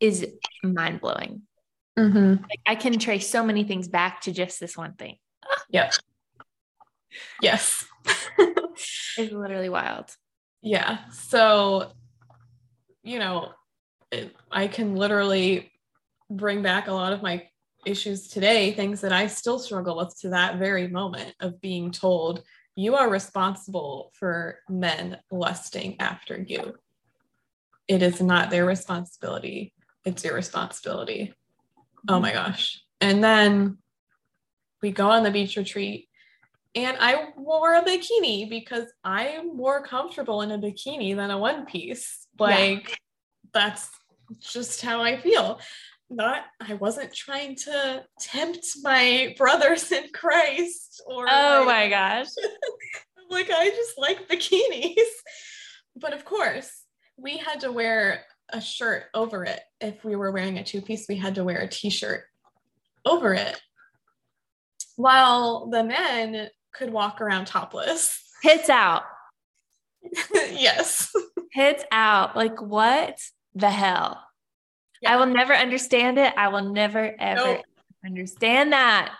[0.00, 0.26] is
[0.62, 1.42] mind blowing.
[1.98, 2.42] Mm-hmm.
[2.42, 5.16] Like I can trace so many things back to just this one thing.
[5.70, 5.94] Yep.
[7.42, 7.84] Yes.
[8.38, 10.10] it's literally wild.
[10.62, 10.98] Yeah.
[11.10, 11.92] So,
[13.02, 13.52] you know,
[14.12, 15.72] it, I can literally
[16.30, 17.48] bring back a lot of my
[17.86, 22.42] issues today, things that I still struggle with to that very moment of being told
[22.78, 26.74] you are responsible for men lusting after you.
[27.88, 29.72] It is not their responsibility,
[30.08, 31.32] it's your responsibility.
[31.32, 32.14] Mm-hmm.
[32.14, 32.82] Oh my gosh.
[33.00, 33.78] And then
[34.82, 36.08] we go on the beach retreat
[36.74, 41.66] and I wore a bikini because I'm more comfortable in a bikini than a one
[41.66, 42.26] piece.
[42.38, 42.94] Like yeah.
[43.52, 43.88] that's
[44.40, 45.60] just how I feel.
[46.10, 52.28] Not I wasn't trying to tempt my brothers in Christ or Oh my gosh.
[53.30, 54.94] like I just like bikinis.
[55.96, 56.70] But of course,
[57.16, 59.60] we had to wear a shirt over it.
[59.80, 62.24] If we were wearing a two piece, we had to wear a t shirt
[63.04, 63.60] over it.
[64.96, 68.22] While the men could walk around topless.
[68.42, 69.02] Hits out.
[70.32, 71.12] yes.
[71.52, 72.36] Hits out.
[72.36, 73.18] Like, what
[73.54, 74.22] the hell?
[75.02, 75.14] Yeah.
[75.14, 76.32] I will never understand it.
[76.36, 77.64] I will never, ever nope.
[78.04, 79.14] understand that.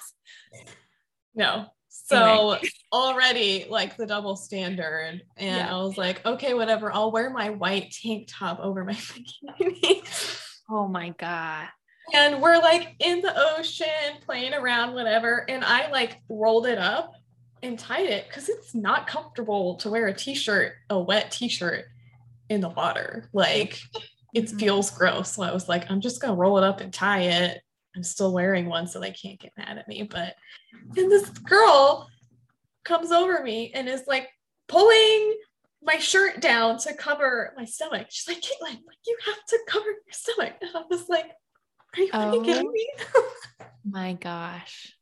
[1.35, 1.66] No.
[2.09, 2.59] So
[2.92, 5.22] already like the double standard.
[5.36, 5.74] And yeah.
[5.74, 6.92] I was like, okay, whatever.
[6.92, 8.92] I'll wear my white tank top over my
[9.61, 10.40] bikini.
[10.70, 11.68] oh my God.
[12.14, 15.44] And we're like in the ocean playing around, whatever.
[15.48, 17.12] And I like rolled it up
[17.62, 21.84] and tied it because it's not comfortable to wear a t-shirt, a wet t-shirt
[22.48, 23.28] in the water.
[23.34, 23.80] Like
[24.34, 24.59] it mm-hmm.
[24.59, 25.32] feels gross.
[25.32, 27.61] So I was like, I'm just gonna roll it up and tie it.
[27.97, 30.03] I'm still wearing one, so they can't get mad at me.
[30.03, 30.34] But
[30.97, 32.09] and this girl
[32.84, 34.28] comes over me and is like
[34.66, 35.34] pulling
[35.82, 38.07] my shirt down to cover my stomach.
[38.11, 40.55] She's like, Caitlin, like you have to cover your stomach.
[40.61, 41.30] And I was like,
[41.97, 42.91] Are you oh, kidding me?
[43.84, 44.95] my gosh.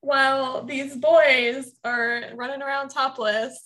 [0.00, 3.58] While these boys are running around topless.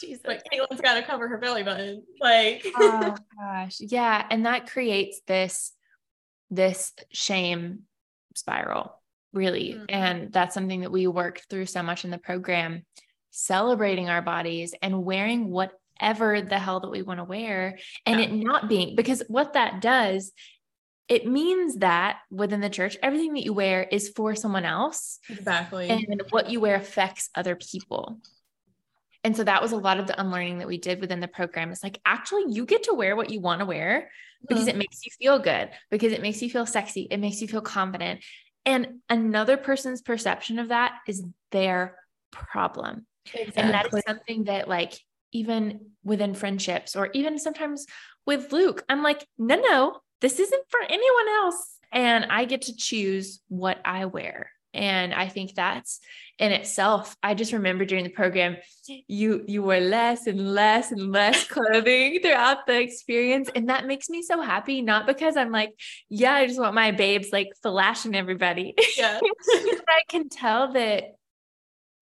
[0.00, 0.24] Jesus.
[0.26, 2.02] Like Caitlin's got to cover her belly button.
[2.20, 5.72] Like, oh gosh, yeah, and that creates this
[6.50, 7.80] this shame
[8.34, 9.00] spiral
[9.32, 9.84] really mm-hmm.
[9.88, 12.82] and that's something that we worked through so much in the program
[13.30, 18.26] celebrating our bodies and wearing whatever the hell that we want to wear and yeah.
[18.26, 20.32] it not being because what that does
[21.08, 25.88] it means that within the church everything that you wear is for someone else exactly
[25.88, 28.18] and what you wear affects other people
[29.24, 31.72] and so that was a lot of the unlearning that we did within the program.
[31.72, 34.10] It's like, actually, you get to wear what you want to wear
[34.46, 34.68] because mm-hmm.
[34.68, 37.62] it makes you feel good, because it makes you feel sexy, it makes you feel
[37.62, 38.22] confident.
[38.66, 41.96] And another person's perception of that is their
[42.30, 43.06] problem.
[43.32, 43.52] Exactly.
[43.56, 44.94] And that is something that, like,
[45.32, 47.86] even within friendships or even sometimes
[48.26, 51.78] with Luke, I'm like, no, no, this isn't for anyone else.
[51.92, 54.50] And I get to choose what I wear.
[54.74, 56.00] And I think that's
[56.38, 57.16] in itself.
[57.22, 58.56] I just remember during the program,
[58.86, 63.48] you you wore less and less and less clothing throughout the experience.
[63.54, 65.72] And that makes me so happy, not because I'm like,
[66.08, 68.74] yeah, I just want my babes like flashing everybody.
[68.96, 69.20] Yeah.
[69.48, 71.14] I can tell that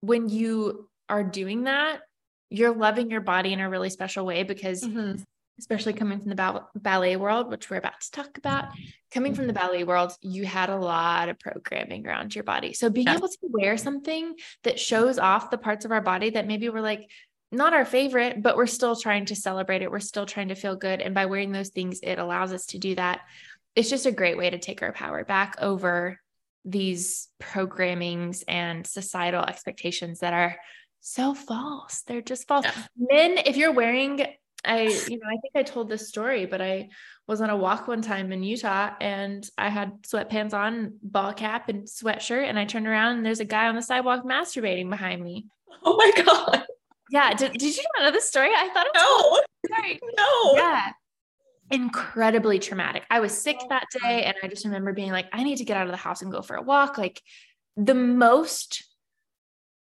[0.01, 2.01] when you are doing that,
[2.49, 5.21] you're loving your body in a really special way because mm-hmm
[5.59, 8.69] especially coming from the ballet world, which we're about to talk about.
[9.11, 12.73] Coming from the ballet world, you had a lot of programming around your body.
[12.73, 13.17] So being yeah.
[13.17, 16.81] able to wear something that shows off the parts of our body that maybe we're
[16.81, 17.09] like,
[17.51, 19.91] not our favorite, but we're still trying to celebrate it.
[19.91, 21.01] We're still trying to feel good.
[21.01, 23.21] And by wearing those things, it allows us to do that.
[23.75, 26.19] It's just a great way to take our power back over
[26.65, 30.57] these programmings and societal expectations that are
[31.01, 32.01] so false.
[32.07, 32.65] They're just false.
[32.65, 32.83] Yeah.
[32.95, 34.25] Men, if you're wearing
[34.65, 36.89] I, you know, I think I told this story, but I
[37.27, 41.69] was on a walk one time in Utah and I had sweatpants on, ball cap,
[41.69, 42.47] and sweatshirt.
[42.47, 45.47] And I turned around and there's a guy on the sidewalk masturbating behind me.
[45.83, 46.63] Oh my God.
[47.09, 47.33] Yeah.
[47.33, 48.49] Did, did you know this story?
[48.55, 49.75] I thought it was no.
[49.75, 49.99] Sorry.
[50.17, 50.53] No.
[50.55, 50.91] Yeah.
[51.71, 53.03] Incredibly traumatic.
[53.09, 54.23] I was sick oh that day.
[54.23, 56.31] And I just remember being like, I need to get out of the house and
[56.31, 56.97] go for a walk.
[56.97, 57.21] Like
[57.75, 58.85] the most,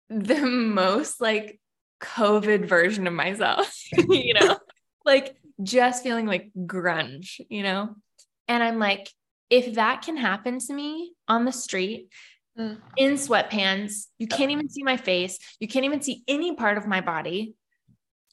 [0.08, 1.60] the most like
[2.04, 4.58] COVID version of myself, you know,
[5.04, 7.96] like just feeling like grunge, you know?
[8.48, 9.08] And I'm like,
[9.50, 12.08] if that can happen to me on the street
[12.58, 12.78] mm.
[12.96, 16.86] in sweatpants, you can't even see my face, you can't even see any part of
[16.86, 17.54] my body.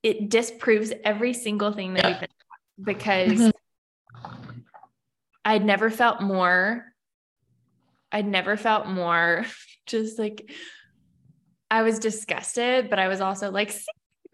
[0.03, 2.09] It disproves every single thing that yeah.
[2.09, 2.29] we've been
[2.83, 4.59] because mm-hmm.
[5.45, 6.85] I'd never felt more,
[8.11, 9.45] I'd never felt more
[9.85, 10.51] just like
[11.69, 13.73] I was disgusted, but I was also like,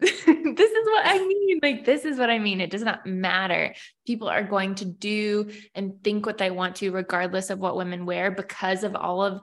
[0.00, 1.58] this is what I mean.
[1.62, 2.60] Like, this is what I mean.
[2.60, 3.74] It does not matter.
[4.06, 8.06] People are going to do and think what they want to, regardless of what women
[8.06, 9.40] wear, because of all of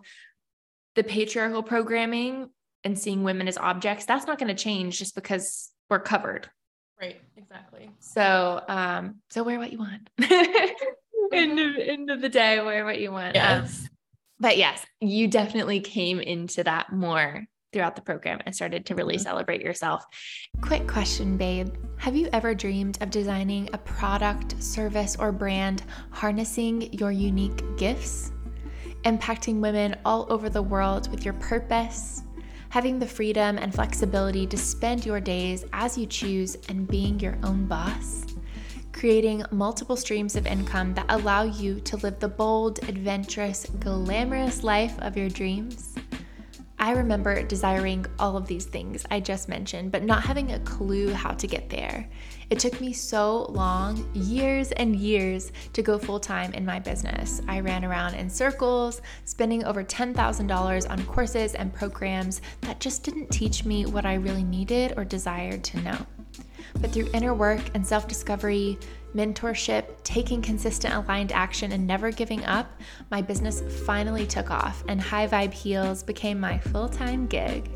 [0.95, 2.49] the patriarchal programming
[2.83, 4.05] and seeing women as objects.
[4.05, 6.49] That's not going to change just because we're covered.
[6.99, 7.19] Right.
[7.35, 7.91] Exactly.
[7.99, 10.09] So, um, so wear what you want.
[11.33, 13.35] end of end of the day, wear what you want.
[13.35, 13.81] Yes.
[13.81, 13.89] Um,
[14.39, 17.45] but yes, you definitely came into that more
[17.75, 19.23] throughout the program and started to really mm-hmm.
[19.23, 20.05] celebrate yourself.
[20.61, 21.75] Quick question, babe.
[21.97, 28.31] Have you ever dreamed of designing a product, service, or brand harnessing your unique gifts?
[29.03, 32.23] Impacting women all over the world with your purpose,
[32.69, 37.37] having the freedom and flexibility to spend your days as you choose and being your
[37.43, 38.25] own boss?
[38.93, 44.97] creating multiple streams of income that allow you to live the bold, adventurous, glamorous life
[44.99, 45.95] of your dreams?
[46.77, 51.13] I remember desiring all of these things I just mentioned, but not having a clue
[51.13, 52.09] how to get there.
[52.49, 57.41] It took me so long, years and years, to go full time in my business.
[57.47, 63.29] I ran around in circles, spending over $10,000 on courses and programs that just didn't
[63.31, 66.05] teach me what I really needed or desired to know.
[66.81, 68.77] But through inner work and self discovery,
[69.15, 75.01] mentorship, taking consistent aligned action, and never giving up, my business finally took off and
[75.01, 77.71] High Vibe Heels became my full time gig.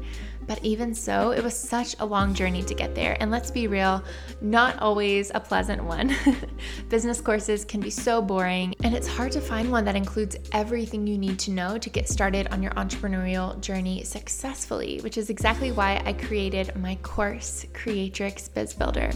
[0.50, 3.16] But even so, it was such a long journey to get there.
[3.20, 4.04] And let's be real,
[4.42, 6.16] not always a pleasant one.
[6.90, 11.06] Business courses can be so boring, and it's hard to find one that includes everything
[11.06, 15.72] you need to know to get started on your entrepreneurial journey successfully, which is exactly
[15.72, 19.12] why I created my course, Creatrix Biz Builder.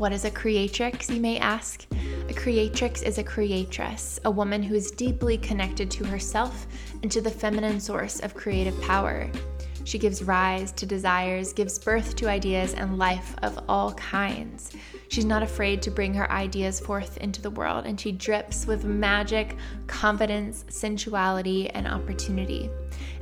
[0.00, 1.86] What is a creatrix, you may ask?
[2.30, 6.66] A creatrix is a creatress, a woman who is deeply connected to herself
[7.02, 9.30] and to the feminine source of creative power.
[9.84, 14.74] She gives rise to desires, gives birth to ideas and life of all kinds.
[15.10, 18.84] She's not afraid to bring her ideas forth into the world, and she drips with
[18.84, 19.54] magic,
[19.86, 22.70] confidence, sensuality, and opportunity.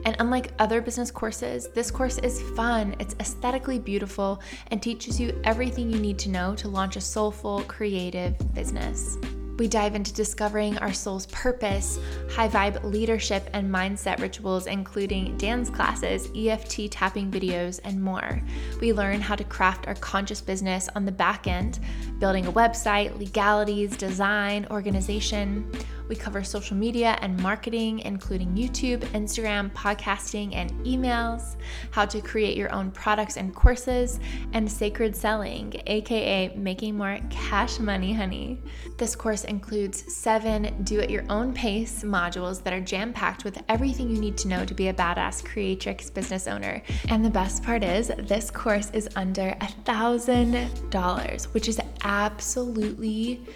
[0.08, 4.40] And unlike other business courses, this course is fun, it's aesthetically beautiful,
[4.70, 9.18] and teaches you everything you need to know to launch a soulful, creative business.
[9.58, 11.98] We dive into discovering our soul's purpose,
[12.30, 18.40] high vibe leadership and mindset rituals, including dance classes, EFT tapping videos, and more.
[18.80, 21.80] We learn how to craft our conscious business on the back end,
[22.18, 25.70] building a website, legalities, design, organization.
[26.08, 31.56] We cover social media and marketing, including YouTube, Instagram, podcasting, and emails,
[31.90, 34.18] how to create your own products and courses,
[34.52, 38.60] and sacred selling, aka making more cash money, honey.
[38.96, 43.62] This course includes seven do at your own pace modules that are jam packed with
[43.68, 46.82] everything you need to know to be a badass creatrix business owner.
[47.08, 53.46] And the best part is, this course is under a thousand dollars, which is absolutely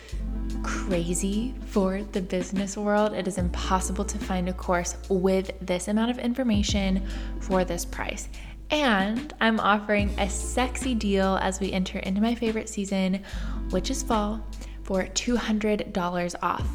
[0.62, 3.12] crazy for the business world.
[3.12, 7.06] It is impossible to find a course with this amount of information
[7.40, 8.28] for this price.
[8.70, 13.22] And I'm offering a sexy deal as we enter into my favorite season,
[13.70, 14.44] which is fall,
[14.82, 16.66] for $200 off.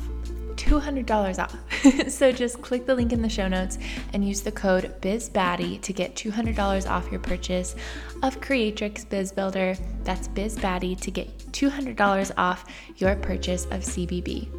[0.67, 2.09] $200 off.
[2.11, 3.77] so just click the link in the show notes
[4.11, 7.75] and use the code BizBaddie to get $200 off your purchase
[8.21, 9.77] of Creatrix Biz Builder.
[10.03, 12.65] That's BizBaddie to get $200 off
[12.97, 14.49] your purchase of CBB.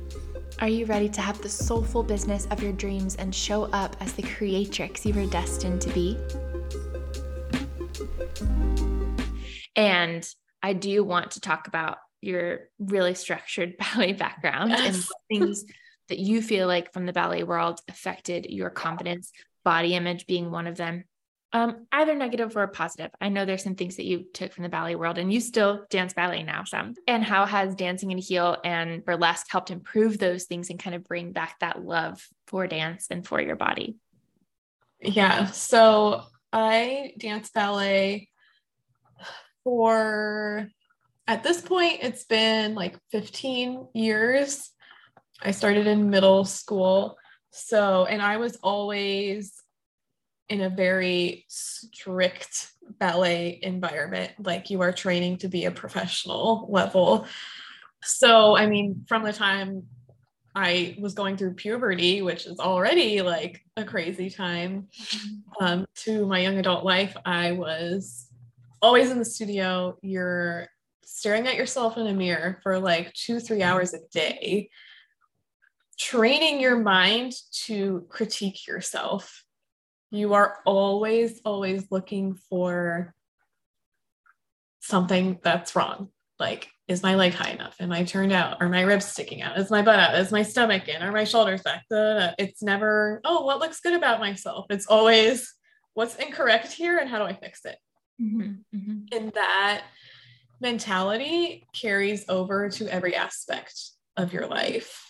[0.61, 4.15] Are you ready to have the soulful business of your dreams and show up as
[4.15, 6.17] the creatrix you were destined to be?
[9.77, 10.27] And
[10.63, 14.95] I do want to talk about your really structured ballet background yes.
[14.97, 15.65] and things
[16.09, 19.31] that you feel like from the ballet world affected your confidence,
[19.65, 21.05] body image being one of them.
[21.53, 23.11] Um, either negative or positive.
[23.23, 25.87] I know there's some things that you took from the ballet world and you still
[25.89, 26.95] dance ballet now some.
[27.07, 31.05] And how has dancing in heel and burlesque helped improve those things and kind of
[31.05, 33.97] bring back that love for dance and for your body?
[35.01, 35.47] Yeah.
[35.47, 38.29] So I dance ballet
[39.65, 40.69] for
[41.27, 44.71] at this point it's been like 15 years
[45.41, 47.17] I started in middle school.
[47.51, 49.53] So, and I was always
[50.49, 57.27] in a very strict ballet environment, like you are training to be a professional level.
[58.03, 59.85] So, I mean, from the time
[60.55, 64.89] I was going through puberty, which is already like a crazy time,
[65.61, 68.29] um, to my young adult life, I was
[68.81, 69.99] always in the studio.
[70.03, 70.69] You're
[71.05, 74.71] staring at yourself in a mirror for like two, three hours a day
[75.99, 77.33] training your mind
[77.65, 79.45] to critique yourself.
[80.11, 83.15] You are always, always looking for
[84.81, 86.09] something that's wrong.
[86.39, 87.77] Like, is my leg high enough?
[87.81, 88.63] Am I turned out?
[88.63, 89.59] Are my ribs sticking out?
[89.59, 90.15] Is my butt out?
[90.15, 91.03] Is my stomach in?
[91.03, 91.85] Are my shoulders back?
[91.91, 94.67] It's never, oh, what looks good about myself?
[94.71, 95.53] It's always,
[95.95, 97.77] what's incorrect here and how do I fix it?
[98.23, 98.99] Mm-hmm, mm-hmm.
[99.13, 99.83] And that
[100.61, 103.79] mentality carries over to every aspect
[104.17, 105.08] of your life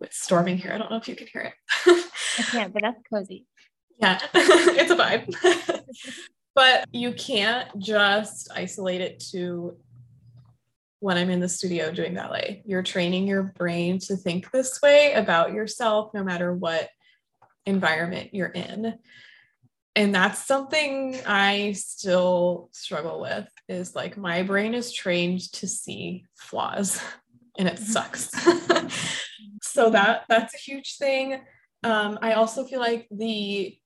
[0.00, 0.72] It's storming here.
[0.72, 2.04] I don't know if you can hear it.
[2.38, 3.46] I can't, but that's cozy.
[4.02, 5.84] Yeah, it's a vibe.
[6.54, 9.76] but you can't just isolate it to
[11.00, 12.62] when I'm in the studio doing ballet.
[12.64, 16.88] You're training your brain to think this way about yourself, no matter what
[17.66, 18.98] environment you're in.
[19.96, 26.24] And that's something I still struggle with is like my brain is trained to see
[26.36, 27.02] flaws
[27.60, 28.30] and it sucks.
[29.62, 31.40] so that that's a huge thing.
[31.84, 33.76] Um, I also feel like the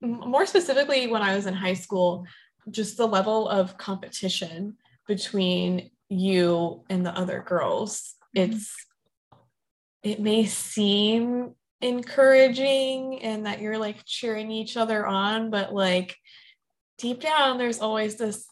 [0.00, 2.26] more specifically when I was in high school,
[2.70, 4.76] just the level of competition
[5.08, 8.14] between you and the other girls.
[8.36, 8.52] Mm-hmm.
[8.52, 8.74] It's
[10.02, 16.14] it may seem encouraging and that you're like cheering each other on, but like
[16.98, 18.44] deep down, there's always this,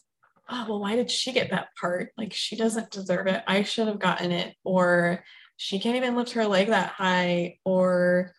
[0.49, 2.11] oh, well, why did she get that part?
[2.17, 3.43] Like she doesn't deserve it.
[3.47, 4.55] I should have gotten it.
[4.63, 5.23] Or
[5.57, 7.59] she can't even lift her leg that high.
[7.63, 8.33] Or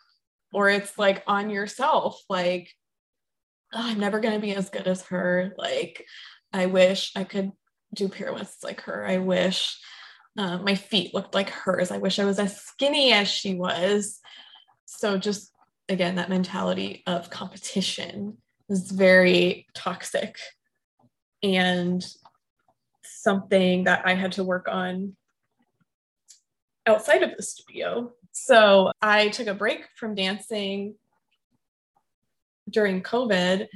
[0.53, 2.71] or it's like on yourself, like,
[3.73, 5.53] oh, I'm never gonna be as good as her.
[5.59, 6.05] Like,
[6.53, 7.53] I wish I could
[7.95, 9.07] do pirouettes like her.
[9.07, 9.79] I wish
[10.39, 11.91] uh, my feet looked like hers.
[11.91, 14.21] I wish I was as skinny as she was.
[14.87, 15.51] So, just
[15.89, 18.39] again, that mentality of competition
[18.69, 20.37] is very toxic
[21.45, 22.05] and
[23.05, 25.15] something that I had to work on
[26.87, 28.13] outside of the studio.
[28.33, 30.97] So, I took a break from dancing
[32.69, 33.69] during COVID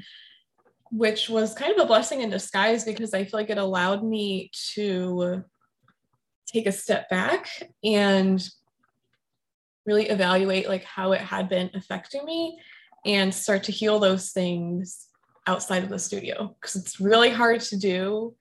[0.91, 4.51] which was kind of a blessing in disguise because I feel like it allowed me
[4.75, 5.45] to
[6.47, 7.49] take a step back
[7.85, 8.47] and
[9.85, 12.59] really evaluate like how it had been affecting me
[13.05, 15.08] and start to heal those things
[15.49, 18.37] outside of the studio because it's really hard to do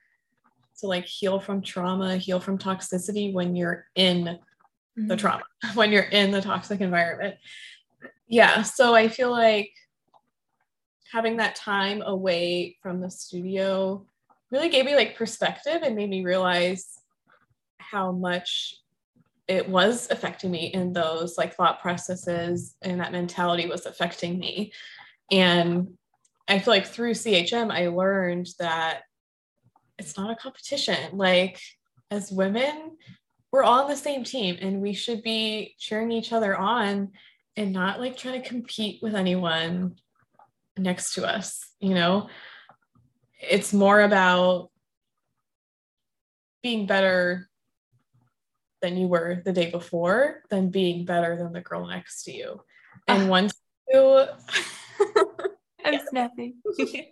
[0.77, 5.07] to like heal from trauma heal from toxicity when you're in mm-hmm.
[5.07, 5.43] the trauma
[5.73, 7.35] when you're in the toxic environment
[8.27, 9.71] yeah so i feel like
[11.09, 14.05] having that time away from the studio
[14.51, 16.99] really gave me like perspective and made me realize
[17.77, 18.75] how much
[19.47, 24.73] it was affecting me in those like thought processes and that mentality was affecting me
[25.31, 25.87] and
[26.47, 29.01] i feel like through chm i learned that
[29.97, 31.17] it's not a competition.
[31.17, 31.59] Like
[32.11, 32.97] as women
[33.51, 37.11] we're all on the same team and we should be cheering each other on
[37.55, 39.95] and not like trying to compete with anyone
[40.77, 42.27] next to us you know?
[43.39, 44.71] It's more about
[46.63, 47.47] being better
[48.81, 52.61] than you were the day before than being better than the girl next to you.
[53.07, 53.53] And uh, once
[53.89, 54.25] you
[55.87, 56.55] i'm snapping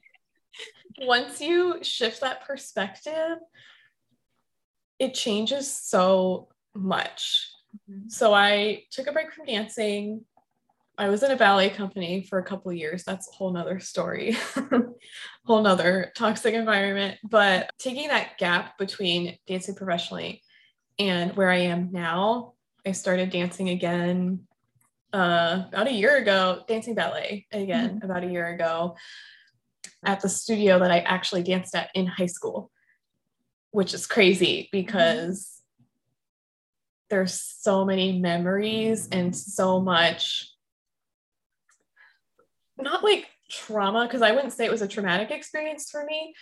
[1.01, 3.37] once you shift that perspective
[4.99, 7.49] it changes so much
[7.89, 8.07] mm-hmm.
[8.07, 10.23] so i took a break from dancing
[10.97, 13.03] I was in a ballet company for a couple years.
[13.03, 14.37] That's a whole nother story,
[15.45, 17.17] whole nother toxic environment.
[17.23, 20.41] But taking that gap between dancing professionally
[20.97, 22.53] and where I am now,
[22.85, 24.47] I started dancing again
[25.15, 28.05] uh, about a year ago, dancing ballet again mm-hmm.
[28.05, 28.97] about a year ago
[30.03, 32.69] at the studio that I actually danced at in high school,
[33.71, 35.85] which is crazy because mm-hmm.
[37.09, 40.51] there's so many memories and so much
[42.77, 46.35] not like trauma because I wouldn't say it was a traumatic experience for me,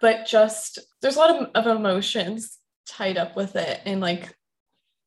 [0.00, 2.58] but just there's a lot of, of emotions
[2.88, 4.36] tied up with it and like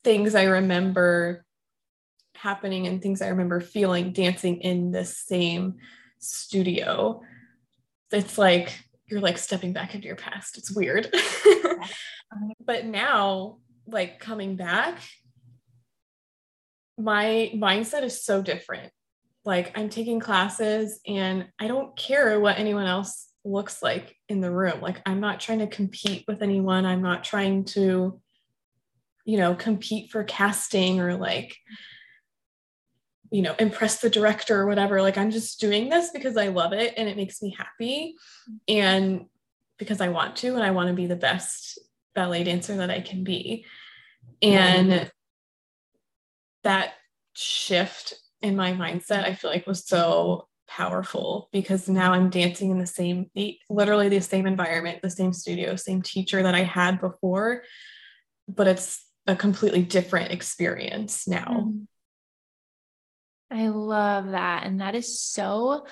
[0.06, 1.46] things I remember
[2.42, 5.76] happening and things I remember feeling dancing in the same
[6.20, 7.22] studio.
[8.12, 10.58] It's like you're like stepping back into your past.
[10.58, 11.14] It's weird.
[12.66, 15.00] but now, like coming back,
[16.98, 18.92] my mindset is so different
[19.46, 24.52] like I'm taking classes and I don't care what anyone else looks like in the
[24.52, 24.82] room.
[24.82, 26.86] Like I'm not trying to compete with anyone.
[26.86, 28.22] I'm not trying to,
[29.26, 31.56] you know, compete for casting or like,
[33.32, 35.02] you know, impress the director or whatever.
[35.02, 38.16] Like I'm just doing this because I love it and it makes me happy
[38.68, 39.26] and
[39.78, 41.80] because I want to and I want to be the best
[42.16, 43.66] ballet dancer that I can be.
[44.42, 45.12] And
[46.64, 46.94] that
[47.34, 52.80] shift in my mindset, I feel like was so powerful because now I'm dancing in
[52.80, 53.30] the same,
[53.70, 57.64] literally the same environment, the same studio, same teacher that I had before,
[58.48, 61.68] but it's a completely different experience now.
[61.68, 61.88] Mm.
[63.52, 64.66] I love that.
[64.66, 65.86] And that is so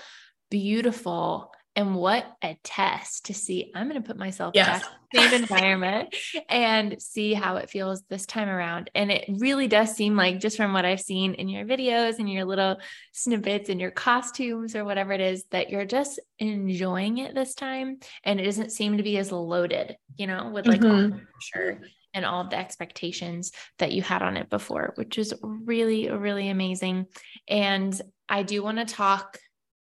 [0.50, 3.72] beautiful And what a test to see.
[3.76, 4.84] I'm going to put myself yes.
[5.14, 6.16] in the same environment
[6.50, 8.90] and see how it feels this time around.
[8.96, 12.28] And it really does seem like, just from what I've seen in your videos and
[12.28, 12.78] your little
[13.14, 18.00] snippets and your costumes or whatever it is, that you're just enjoying it this time.
[18.24, 21.20] And it doesn't seem to be as loaded, you know, with like mm-hmm.
[21.54, 21.82] pressure
[22.14, 26.50] and all of the expectations that you had on it before, which is really, really
[26.50, 27.08] amazing.
[27.48, 29.38] And I do want to talk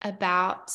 [0.02, 0.70] about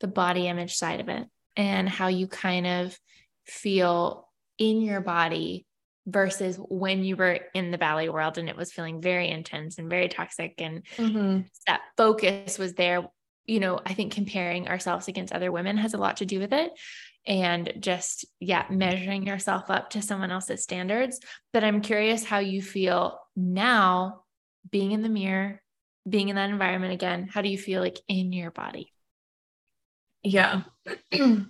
[0.00, 1.26] the body image side of it
[1.56, 2.98] and how you kind of
[3.46, 4.28] feel
[4.58, 5.66] in your body
[6.06, 9.90] versus when you were in the ballet world and it was feeling very intense and
[9.90, 11.40] very toxic and mm-hmm.
[11.66, 13.06] that focus was there
[13.44, 16.52] you know i think comparing ourselves against other women has a lot to do with
[16.52, 16.72] it
[17.26, 21.20] and just yeah measuring yourself up to someone else's standards.
[21.52, 24.22] But i'm curious how you feel now
[24.70, 25.60] being in the mirror
[26.08, 27.28] being in that environment again.
[27.30, 28.92] How do you feel like in your body?
[30.22, 30.62] Yeah.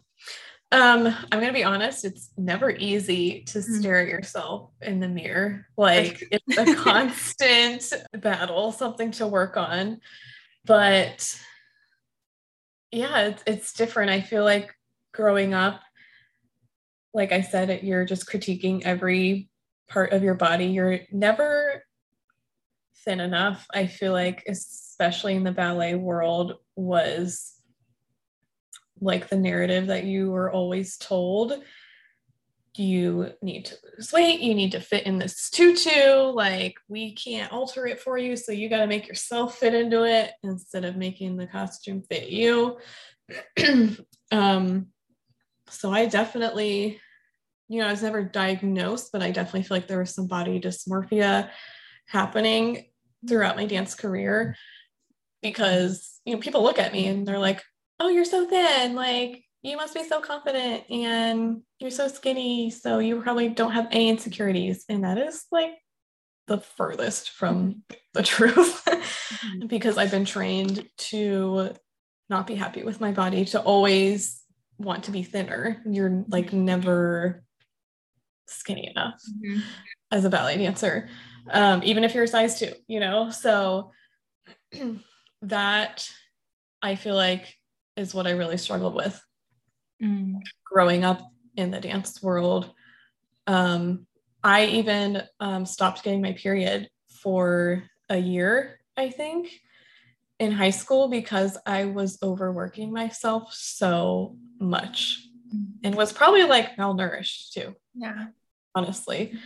[0.72, 3.80] Um i'm gonna be honest it's never easy to mm-hmm.
[3.80, 5.66] stare at yourself in the mirror.
[5.76, 9.98] Like it's a constant battle something to work on.
[10.64, 11.36] But
[12.92, 14.12] yeah it's, it's different.
[14.12, 14.72] I feel like
[15.12, 15.80] growing up
[17.12, 19.48] like i said you're just critiquing every
[19.88, 21.82] part of your body you're never
[23.04, 23.66] thin enough.
[23.72, 27.54] I feel like, especially in the ballet world, was
[29.00, 31.54] like the narrative that you were always told.
[32.76, 37.52] You need to lose weight, you need to fit in this tutu, like we can't
[37.52, 38.36] alter it for you.
[38.36, 42.28] So you got to make yourself fit into it instead of making the costume fit
[42.28, 42.78] you.
[44.32, 44.86] um,
[45.70, 47.00] so I definitely,
[47.68, 50.60] you know, I was never diagnosed, but I definitely feel like there was some body
[50.60, 51.50] dysmorphia
[52.06, 52.86] happening
[53.28, 54.56] throughout my dance career
[55.42, 57.62] because you know people look at me and they're like
[57.98, 58.94] oh you're so thin.
[58.94, 62.70] Like you must be so confident and you're so skinny.
[62.70, 64.84] So you probably don't have any insecurities.
[64.88, 65.72] And that is like
[66.50, 69.68] the furthest from the truth mm-hmm.
[69.68, 71.70] because i've been trained to
[72.28, 74.42] not be happy with my body to always
[74.80, 77.42] want to be thinner you're like never
[78.46, 79.60] skinny enough mm-hmm.
[80.10, 81.08] as a ballet dancer
[81.48, 83.30] um, even if you're a size two, you know?
[83.30, 83.92] So
[85.42, 86.08] that
[86.82, 87.54] I feel like
[87.96, 89.20] is what I really struggled with
[90.02, 90.34] mm.
[90.64, 91.20] growing up
[91.56, 92.72] in the dance world.
[93.46, 94.06] Um,
[94.42, 96.88] I even um, stopped getting my period
[97.22, 99.50] for a year, I think,
[100.40, 105.24] in high school because I was overworking myself so much
[105.54, 105.66] mm.
[105.84, 107.76] and was probably like malnourished too.
[107.94, 108.26] Yeah.
[108.74, 109.38] Honestly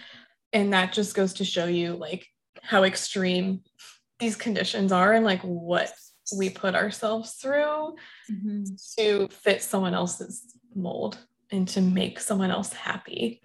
[0.54, 2.26] and that just goes to show you like
[2.62, 3.60] how extreme
[4.20, 5.92] these conditions are and like what
[6.38, 7.94] we put ourselves through
[8.30, 8.62] mm-hmm.
[8.96, 11.18] to fit someone else's mold
[11.50, 13.42] and to make someone else happy.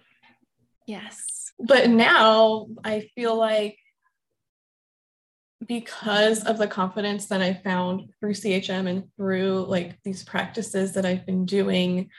[0.86, 1.52] Yes.
[1.58, 3.76] But now I feel like
[5.66, 11.04] because of the confidence that I found through CHM and through like these practices that
[11.04, 12.10] I've been doing,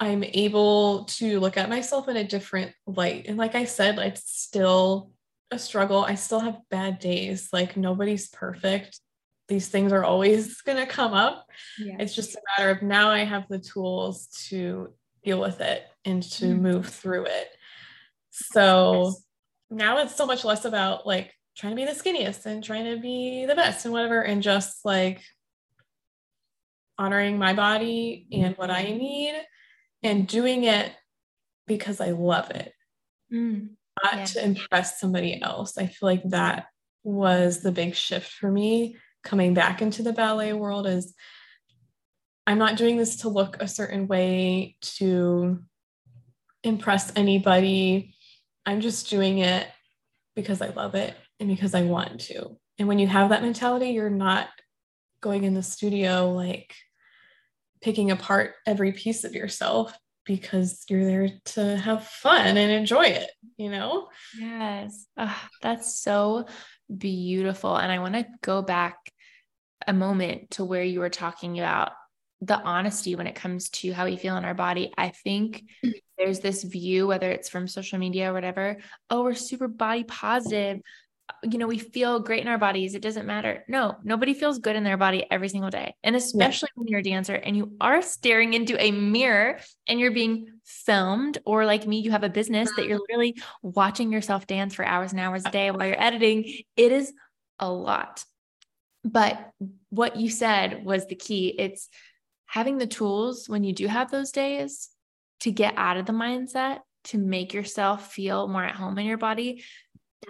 [0.00, 3.26] I'm able to look at myself in a different light.
[3.28, 5.10] And like I said, it's still
[5.50, 6.04] a struggle.
[6.04, 7.50] I still have bad days.
[7.52, 9.00] Like nobody's perfect.
[9.48, 11.46] These things are always going to come up.
[11.78, 11.96] Yeah.
[11.98, 16.22] It's just a matter of now I have the tools to deal with it and
[16.22, 16.62] to mm-hmm.
[16.62, 17.48] move through it.
[18.30, 19.14] So
[19.70, 23.00] now it's so much less about like trying to be the skinniest and trying to
[23.00, 25.22] be the best and whatever, and just like
[26.98, 29.34] honoring my body and what I need
[30.02, 30.92] and doing it
[31.66, 32.72] because I love it,
[33.32, 33.68] mm,
[34.02, 34.24] not yeah.
[34.24, 35.76] to impress somebody else.
[35.78, 36.66] I feel like that
[37.02, 41.14] was the big shift for me coming back into the ballet world is
[42.46, 45.60] I'm not doing this to look a certain way to
[46.62, 48.15] impress anybody.
[48.66, 49.66] I'm just doing it
[50.34, 52.56] because I love it and because I want to.
[52.78, 54.48] And when you have that mentality, you're not
[55.20, 56.74] going in the studio like
[57.80, 63.30] picking apart every piece of yourself because you're there to have fun and enjoy it,
[63.56, 64.08] you know?
[64.38, 65.06] Yes.
[65.16, 66.46] Oh, that's so
[66.94, 67.76] beautiful.
[67.76, 68.96] And I want to go back
[69.86, 71.92] a moment to where you were talking about
[72.40, 74.92] the honesty when it comes to how we feel in our body.
[74.96, 75.90] I think mm-hmm.
[76.18, 78.78] there's this view, whether it's from social media or whatever,
[79.10, 80.80] oh, we're super body positive
[81.28, 82.94] uh, you know, we feel great in our bodies.
[82.94, 83.64] It doesn't matter.
[83.68, 85.94] No, nobody feels good in their body every single day.
[86.04, 86.80] And especially yeah.
[86.80, 89.58] when you're a dancer and you are staring into a mirror
[89.88, 94.12] and you're being filmed, or like me, you have a business that you're literally watching
[94.12, 96.44] yourself dance for hours and hours a day while you're editing.
[96.76, 97.12] It is
[97.58, 98.24] a lot.
[99.04, 99.50] But
[99.90, 101.48] what you said was the key.
[101.58, 101.88] It's
[102.46, 104.88] having the tools when you do have those days
[105.40, 109.18] to get out of the mindset, to make yourself feel more at home in your
[109.18, 109.62] body.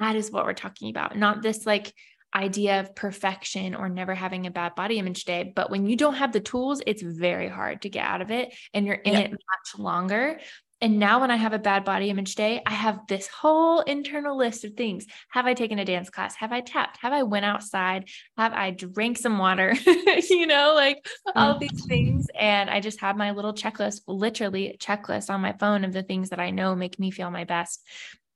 [0.00, 1.92] That is what we're talking about, not this like
[2.34, 5.52] idea of perfection or never having a bad body image day.
[5.54, 8.54] But when you don't have the tools, it's very hard to get out of it
[8.74, 10.38] and you're in it much longer.
[10.82, 14.36] And now when I have a bad body image day, I have this whole internal
[14.36, 15.06] list of things.
[15.30, 16.36] Have I taken a dance class?
[16.36, 16.98] Have I tapped?
[17.00, 18.08] Have I went outside?
[18.36, 19.74] Have I drank some water?
[20.28, 21.88] you know, like all these mm-hmm.
[21.88, 22.26] things.
[22.38, 26.28] And I just have my little checklist, literally checklist on my phone of the things
[26.28, 27.82] that I know make me feel my best.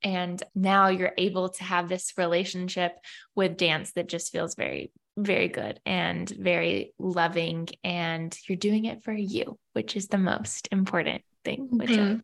[0.02, 2.92] And now you're able to have this relationship
[3.34, 7.68] with dance that just feels very, very good and very loving.
[7.84, 12.20] And you're doing it for you, which is the most important thing, which mm-hmm.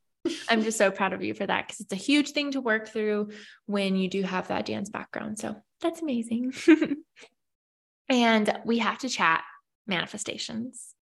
[0.49, 2.89] I'm just so proud of you for that because it's a huge thing to work
[2.89, 3.31] through
[3.67, 5.39] when you do have that dance background.
[5.39, 6.53] So that's amazing.
[8.09, 9.43] and we have to chat
[9.87, 10.95] manifestations.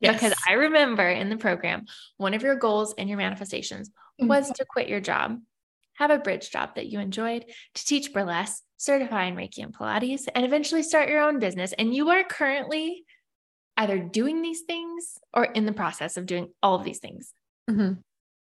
[0.00, 0.14] Yes.
[0.14, 1.84] Because I remember in the program,
[2.16, 4.28] one of your goals and your manifestations mm-hmm.
[4.28, 5.38] was to quit your job,
[5.94, 7.44] have a bridge job that you enjoyed,
[7.74, 11.74] to teach burlesque, certify in Reiki and Pilates, and eventually start your own business.
[11.74, 13.04] And you are currently
[13.76, 17.32] either doing these things or in the process of doing all of these things.
[17.68, 18.00] Mm-hmm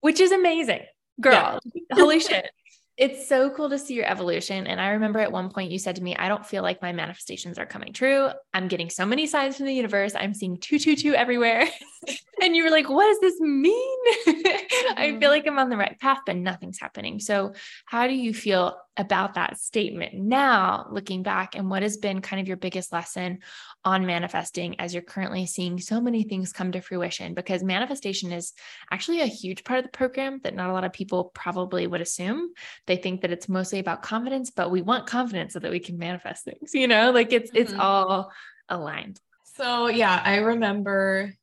[0.06, 0.82] which is amazing.
[1.20, 1.82] Girl, yeah.
[1.94, 2.48] holy shit.
[2.96, 4.68] It's so cool to see your evolution.
[4.68, 6.92] And I remember at one point you said to me, I don't feel like my
[6.92, 8.30] manifestations are coming true.
[8.54, 10.14] I'm getting so many signs from the universe.
[10.14, 11.68] I'm seeing 222 everywhere.
[12.46, 13.98] and you were like, what does this mean?
[14.28, 14.48] Mm-hmm.
[14.98, 15.24] I feel mm-hmm.
[15.24, 17.20] like I'm on the right path, but nothing's happening.
[17.20, 17.54] So,
[17.86, 21.56] how do you feel about that statement now, looking back?
[21.56, 23.40] And what has been kind of your biggest lesson
[23.84, 27.34] on manifesting as you're currently seeing so many things come to fruition?
[27.34, 28.54] Because manifestation is
[28.92, 32.02] actually a huge part of the program that not a lot of people probably would
[32.02, 32.52] assume.
[32.86, 35.98] They think that it's mostly about confidence, but we want confidence so that we can
[35.98, 37.64] manifest things, you know, like it's, mm-hmm.
[37.64, 38.32] it's all
[38.70, 39.20] aligned.
[39.56, 41.34] So, yeah, I remember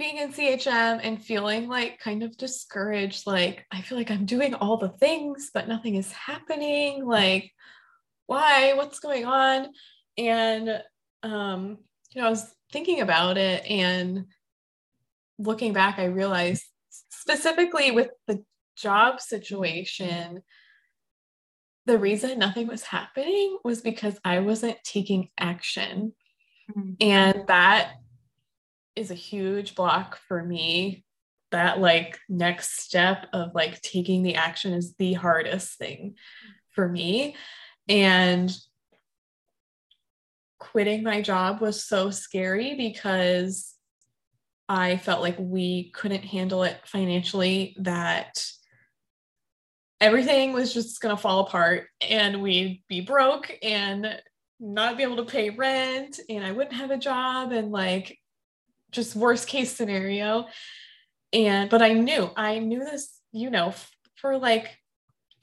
[0.00, 3.26] being in CHM and feeling like kind of discouraged.
[3.26, 7.06] Like, I feel like I'm doing all the things, but nothing is happening.
[7.06, 7.52] Like,
[8.26, 8.72] why?
[8.72, 9.68] What's going on?
[10.16, 10.82] And,
[11.22, 11.78] um,
[12.12, 14.24] you know, I was thinking about it and
[15.38, 16.64] looking back, I realized
[17.10, 18.42] specifically with the
[18.76, 20.42] job situation,
[21.84, 26.14] the reason nothing was happening was because I wasn't taking action.
[26.70, 26.92] Mm-hmm.
[27.00, 27.92] And that
[28.96, 31.04] is a huge block for me.
[31.50, 36.14] That like next step of like taking the action is the hardest thing
[36.70, 37.34] for me.
[37.88, 38.56] And
[40.60, 43.74] quitting my job was so scary because
[44.68, 48.44] I felt like we couldn't handle it financially that
[50.00, 54.22] everything was just going to fall apart and we'd be broke and
[54.60, 58.16] not be able to pay rent and I wouldn't have a job and like
[58.90, 60.46] just worst case scenario.
[61.32, 63.74] And but I knew, I knew this, you know,
[64.16, 64.76] for like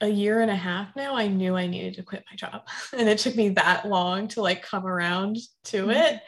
[0.00, 2.68] a year and a half now, I knew I needed to quit my job.
[2.96, 5.90] And it took me that long to like come around to mm-hmm.
[5.90, 6.20] it.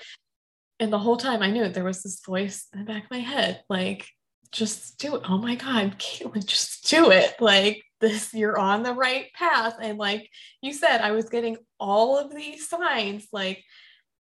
[0.81, 3.11] And the whole time I knew it, there was this voice in the back of
[3.11, 4.09] my head, like,
[4.53, 5.23] just do it.
[5.29, 7.37] Oh my God, Caitlin, just do it.
[7.41, 9.77] Like this, you're on the right path.
[9.81, 10.29] And like
[10.61, 13.62] you said, I was getting all of these signs, like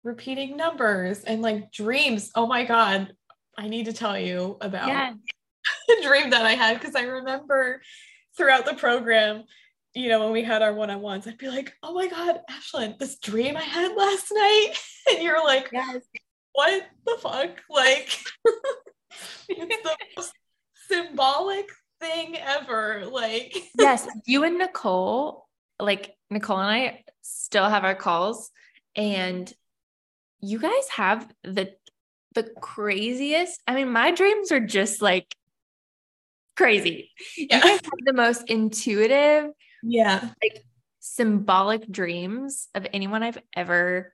[0.03, 2.31] repeating numbers and like dreams.
[2.35, 3.13] Oh my God,
[3.57, 5.15] I need to tell you about yes.
[5.99, 7.81] a dream that I had because I remember
[8.35, 9.43] throughout the program,
[9.93, 12.39] you know, when we had our one on ones, I'd be like, oh my God,
[12.49, 14.73] Ashlyn, this dream I had last night.
[15.11, 16.01] And you're like, yes.
[16.53, 17.61] what the fuck?
[17.69, 18.17] Like,
[19.49, 20.31] it's the most
[20.87, 23.03] symbolic thing ever.
[23.05, 25.45] Like, yes, you and Nicole,
[25.77, 28.49] like, Nicole and I still have our calls.
[28.95, 29.53] And
[30.43, 31.73] you guys have the
[32.35, 33.61] the craziest.
[33.67, 35.33] I mean, my dreams are just like
[36.57, 37.11] crazy.
[37.37, 37.55] Yeah.
[37.55, 40.63] You guys have the most intuitive, yeah, like
[40.99, 44.13] symbolic dreams of anyone I've ever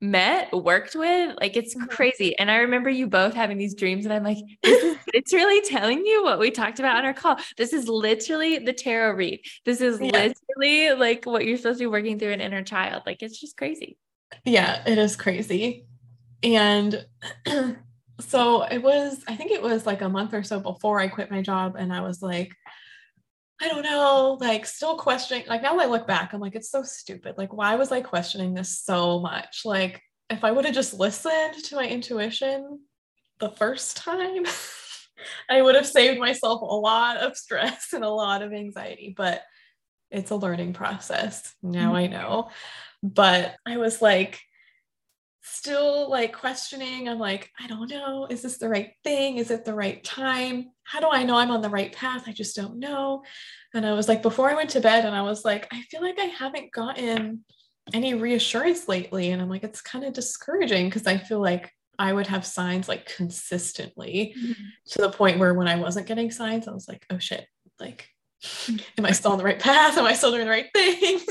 [0.00, 1.36] met, worked with.
[1.40, 1.86] Like it's mm-hmm.
[1.86, 2.36] crazy.
[2.36, 6.04] And I remember you both having these dreams, and I'm like, this is literally telling
[6.04, 7.36] you what we talked about on our call.
[7.56, 9.40] This is literally the tarot read.
[9.64, 10.30] This is yeah.
[10.56, 13.04] literally like what you're supposed to be working through an inner child.
[13.06, 13.96] Like it's just crazy.
[14.44, 15.86] Yeah, it is crazy.
[16.42, 17.06] And
[18.20, 21.30] so it was, I think it was like a month or so before I quit
[21.30, 21.76] my job.
[21.78, 22.52] And I was like,
[23.60, 25.44] I don't know, like still questioning.
[25.46, 27.36] Like now I look back, I'm like, it's so stupid.
[27.38, 29.62] Like, why was I questioning this so much?
[29.64, 32.80] Like, if I would have just listened to my intuition
[33.38, 34.44] the first time,
[35.48, 39.14] I would have saved myself a lot of stress and a lot of anxiety.
[39.16, 39.42] But
[40.10, 41.54] it's a learning process.
[41.62, 41.96] Now mm-hmm.
[41.96, 42.50] I know.
[43.04, 44.40] But I was like,
[45.42, 47.06] still like questioning.
[47.06, 48.26] I'm like, I don't know.
[48.30, 49.36] Is this the right thing?
[49.36, 50.70] Is it the right time?
[50.84, 52.24] How do I know I'm on the right path?
[52.26, 53.22] I just don't know.
[53.74, 56.00] And I was like, before I went to bed, and I was like, I feel
[56.00, 57.44] like I haven't gotten
[57.92, 59.32] any reassurance lately.
[59.32, 62.88] And I'm like, it's kind of discouraging because I feel like I would have signs
[62.88, 64.62] like consistently mm-hmm.
[64.92, 67.46] to the point where when I wasn't getting signs, I was like, oh shit,
[67.78, 68.08] like,
[68.98, 69.98] am I still on the right path?
[69.98, 71.20] Am I still doing the right thing?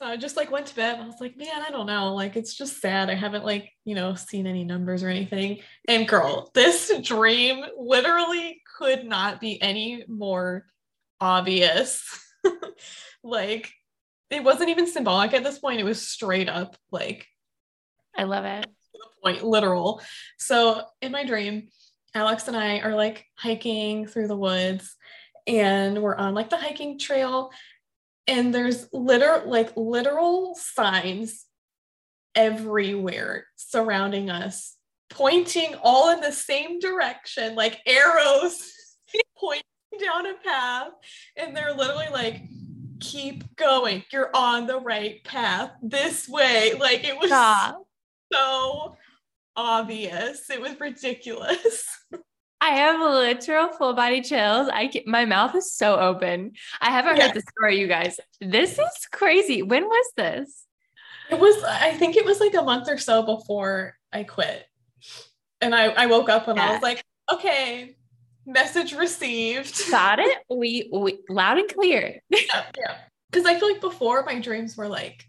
[0.00, 0.98] so I just like went to bed.
[0.98, 2.14] I was like, man, I don't know.
[2.14, 3.10] Like, it's just sad.
[3.10, 5.58] I haven't like, you know, seen any numbers or anything.
[5.88, 10.64] And girl, this dream literally could not be any more
[11.20, 12.18] obvious.
[13.22, 13.70] like,
[14.30, 15.80] it wasn't even symbolic at this point.
[15.80, 17.26] It was straight up like,
[18.16, 18.66] I love it.
[19.22, 20.00] Point, literal.
[20.38, 21.68] So in my dream,
[22.14, 24.96] Alex and I are like hiking through the woods
[25.46, 27.50] and we're on like the hiking trail
[28.30, 31.44] and there's literal like literal signs
[32.34, 34.76] everywhere surrounding us
[35.10, 38.72] pointing all in the same direction like arrows
[39.36, 39.64] pointing
[40.00, 40.92] down a path.
[41.36, 42.42] And they're literally like
[43.00, 44.04] keep going.
[44.12, 46.74] You're on the right path this way.
[46.78, 47.82] Like it was Stop.
[48.32, 48.96] so
[49.56, 50.48] obvious.
[50.48, 51.84] It was ridiculous
[52.60, 54.68] I have literal full body chills.
[54.72, 56.52] I can, my mouth is so open.
[56.80, 57.28] I haven't yeah.
[57.28, 58.20] heard the story, you guys.
[58.40, 59.62] This is crazy.
[59.62, 60.66] When was this?
[61.30, 64.66] It was, I think it was like a month or so before I quit.
[65.60, 66.68] And I, I woke up and yeah.
[66.68, 67.02] I was like,
[67.32, 67.96] okay,
[68.44, 69.90] message received.
[69.90, 70.38] Got it?
[70.50, 72.20] We, we loud and clear.
[72.28, 72.64] yeah.
[72.76, 72.96] Yeah.
[73.32, 75.24] Cause I feel like before my dreams were like,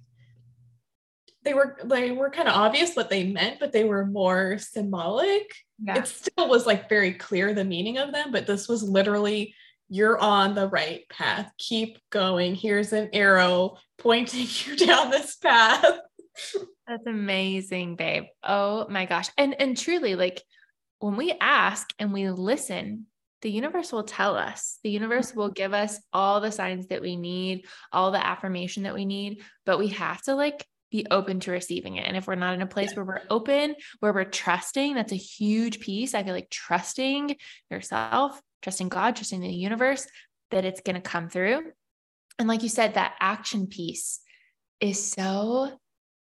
[1.43, 5.53] they were they were kind of obvious what they meant, but they were more symbolic.
[5.83, 5.97] Yeah.
[5.97, 9.55] It still was like very clear the meaning of them, but this was literally
[9.89, 11.51] you're on the right path.
[11.57, 12.55] Keep going.
[12.55, 15.99] Here's an arrow pointing you down this path.
[16.87, 18.23] That's amazing, babe.
[18.43, 19.29] Oh my gosh.
[19.37, 20.41] And and truly like
[20.99, 23.07] when we ask and we listen,
[23.41, 24.77] the universe will tell us.
[24.83, 28.93] The universe will give us all the signs that we need, all the affirmation that
[28.93, 32.05] we need, but we have to like be open to receiving it.
[32.05, 35.17] And if we're not in a place where we're open, where we're trusting, that's a
[35.17, 36.13] huge piece.
[36.13, 37.37] I feel like trusting
[37.69, 40.05] yourself, trusting God, trusting the universe
[40.51, 41.61] that it's going to come through.
[42.37, 44.19] And like you said, that action piece
[44.79, 45.77] is so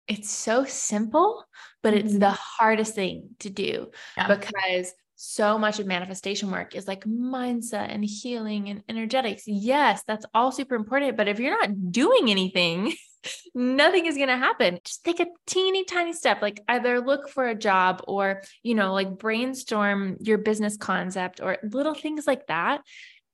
[0.07, 1.45] it's so simple,
[1.84, 2.36] but it's the mm-hmm.
[2.59, 4.28] hardest thing to do yeah.
[4.28, 9.43] because so much of manifestation work is like mindset and healing and energetics.
[9.45, 11.16] Yes, that's all super important.
[11.16, 12.93] But if you're not doing anything,
[13.53, 14.80] nothing is going to happen.
[14.84, 18.93] Just take a teeny tiny step, like either look for a job or, you know,
[18.93, 22.82] like brainstorm your business concept or little things like that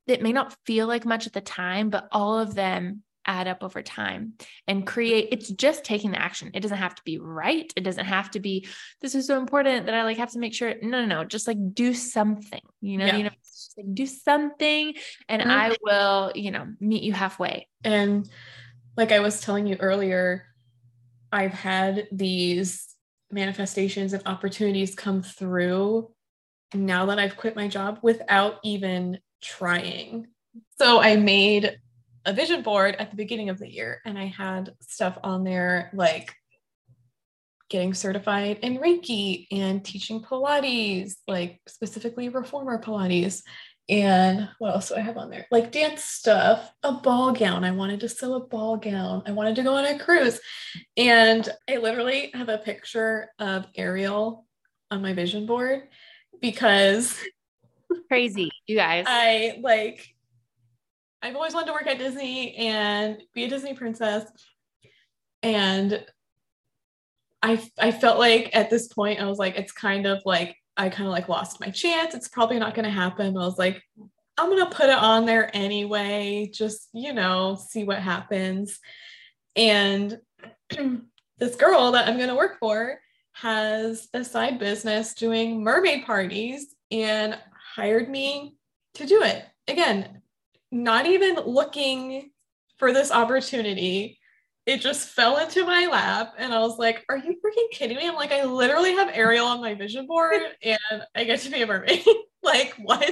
[0.07, 3.61] that may not feel like much at the time, but all of them add up
[3.61, 4.33] over time
[4.67, 8.05] and create it's just taking the action it doesn't have to be right it doesn't
[8.05, 8.65] have to be
[9.01, 11.45] this is so important that i like have to make sure no no no just
[11.45, 13.17] like do something you know yeah.
[13.17, 14.93] you know just like do something
[15.27, 15.51] and mm-hmm.
[15.51, 18.29] i will you know meet you halfway and
[18.97, 20.45] like I was telling you earlier,
[21.31, 22.87] I've had these
[23.31, 26.11] manifestations and opportunities come through
[26.73, 30.27] now that I've quit my job without even trying.
[30.79, 31.77] So I made
[32.25, 35.91] a vision board at the beginning of the year and I had stuff on there
[35.93, 36.33] like
[37.69, 43.43] getting certified in Reiki and teaching Pilates, like specifically reformer Pilates
[43.89, 45.47] and what else do I have on there?
[45.49, 47.63] Like dance stuff, a ball gown.
[47.63, 49.23] I wanted to sew a ball gown.
[49.25, 50.39] I wanted to go on a cruise.
[50.97, 54.45] And I literally have a picture of Ariel
[54.91, 55.83] on my vision board
[56.41, 57.17] because
[58.09, 59.05] crazy, you guys.
[59.07, 60.05] I like,
[61.21, 64.29] I've always wanted to work at Disney and be a Disney princess.
[65.43, 66.05] And
[67.41, 70.89] I, I felt like at this point, I was like, it's kind of like I
[70.89, 72.13] kind of like lost my chance.
[72.13, 73.37] It's probably not going to happen.
[73.37, 73.81] I was like,
[74.37, 78.79] I'm going to put it on there anyway, just, you know, see what happens.
[79.55, 80.19] And
[81.39, 82.99] this girl that I'm going to work for
[83.33, 87.37] has a side business doing mermaid parties and
[87.75, 88.55] hired me
[88.95, 89.43] to do it.
[89.67, 90.21] Again,
[90.71, 92.31] not even looking
[92.77, 94.19] for this opportunity
[94.67, 98.05] it just fell into my lap and I was like, are you freaking kidding me?
[98.05, 101.61] I'm like, I literally have Ariel on my vision board and I get to be
[101.61, 102.03] a mermaid.
[102.43, 103.09] like, what?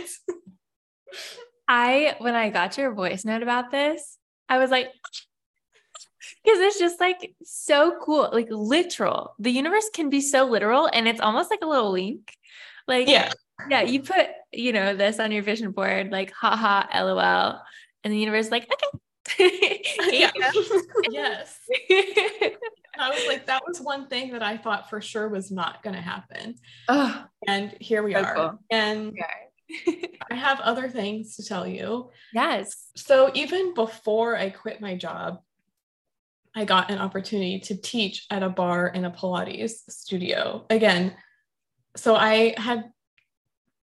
[1.66, 4.18] I, when I got your voice note about this,
[4.49, 4.89] I was like,
[6.43, 9.34] because it's just like so cool, like literal.
[9.39, 12.36] The universe can be so literal and it's almost like a little link.
[12.86, 13.32] Like, yeah,
[13.70, 17.62] yeah, you put, you know, this on your vision board, like, haha, lol.
[18.03, 18.99] And the universe is like, okay,
[20.11, 20.32] Yeah.
[21.11, 21.59] yes.
[22.97, 25.95] I was like, that was one thing that I thought for sure was not going
[25.95, 26.55] to happen.
[26.88, 28.36] Oh, and here we so are.
[28.36, 28.59] cool.
[28.69, 29.13] And
[29.69, 30.11] okay.
[30.32, 32.11] I have other things to tell you.
[32.34, 32.89] yes.
[32.95, 35.39] So even before I quit my job,
[36.55, 40.65] I got an opportunity to teach at a bar in a Pilates studio.
[40.69, 41.13] Again,
[41.97, 42.86] so I had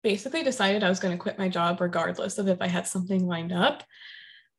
[0.02, 3.26] basically decided I was going to quit my job regardless of if I had something
[3.26, 3.84] lined up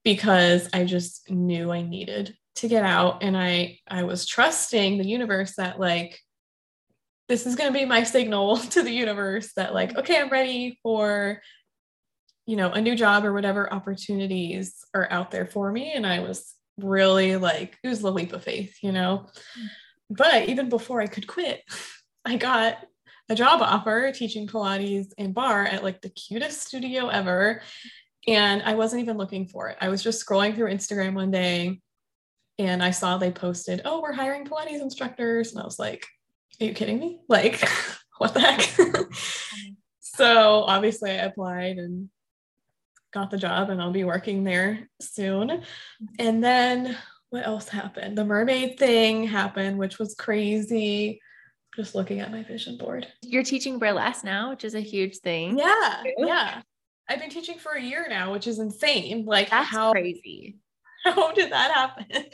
[0.03, 3.23] because I just knew I needed to get out.
[3.23, 6.19] And I I was trusting the universe that like
[7.27, 10.79] this is going to be my signal to the universe that like okay I'm ready
[10.83, 11.41] for
[12.45, 15.93] you know a new job or whatever opportunities are out there for me.
[15.93, 19.27] And I was really like it was the leap of faith you know?
[20.09, 21.61] But even before I could quit
[22.25, 22.77] I got
[23.29, 27.61] a job offer teaching Pilates and barre at like the cutest studio ever
[28.29, 31.81] and I wasn't even looking for it I was just scrolling through Instagram one day
[32.59, 36.05] and I saw they posted, "Oh, we're hiring Pilates instructors," and I was like,
[36.61, 37.21] "Are you kidding me?
[37.27, 37.67] Like,
[38.17, 38.61] what the heck?"
[40.01, 42.09] so obviously, I applied and
[43.13, 45.63] got the job, and I'll be working there soon.
[46.19, 46.97] And then
[47.29, 48.17] what else happened?
[48.17, 51.21] The mermaid thing happened, which was crazy.
[51.75, 53.07] Just looking at my vision board.
[53.21, 55.57] You're teaching burlesque now, which is a huge thing.
[55.57, 56.61] Yeah, yeah.
[57.09, 59.25] I've been teaching for a year now, which is insane.
[59.25, 60.57] Like That's how crazy.
[61.03, 62.25] How did that happen?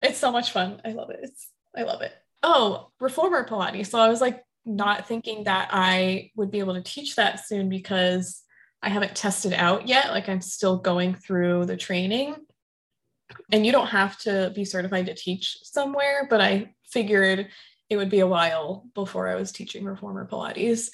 [0.00, 0.80] It's so much fun.
[0.84, 1.20] I love it.
[1.22, 2.12] It's, I love it.
[2.42, 3.88] Oh, reformer Pilates.
[3.88, 7.68] So I was like not thinking that I would be able to teach that soon
[7.68, 8.42] because
[8.82, 10.10] I haven't tested out yet.
[10.10, 12.36] Like I'm still going through the training.
[13.52, 17.48] And you don't have to be certified to teach somewhere, but I figured
[17.88, 20.90] it would be a while before I was teaching reformer Pilates.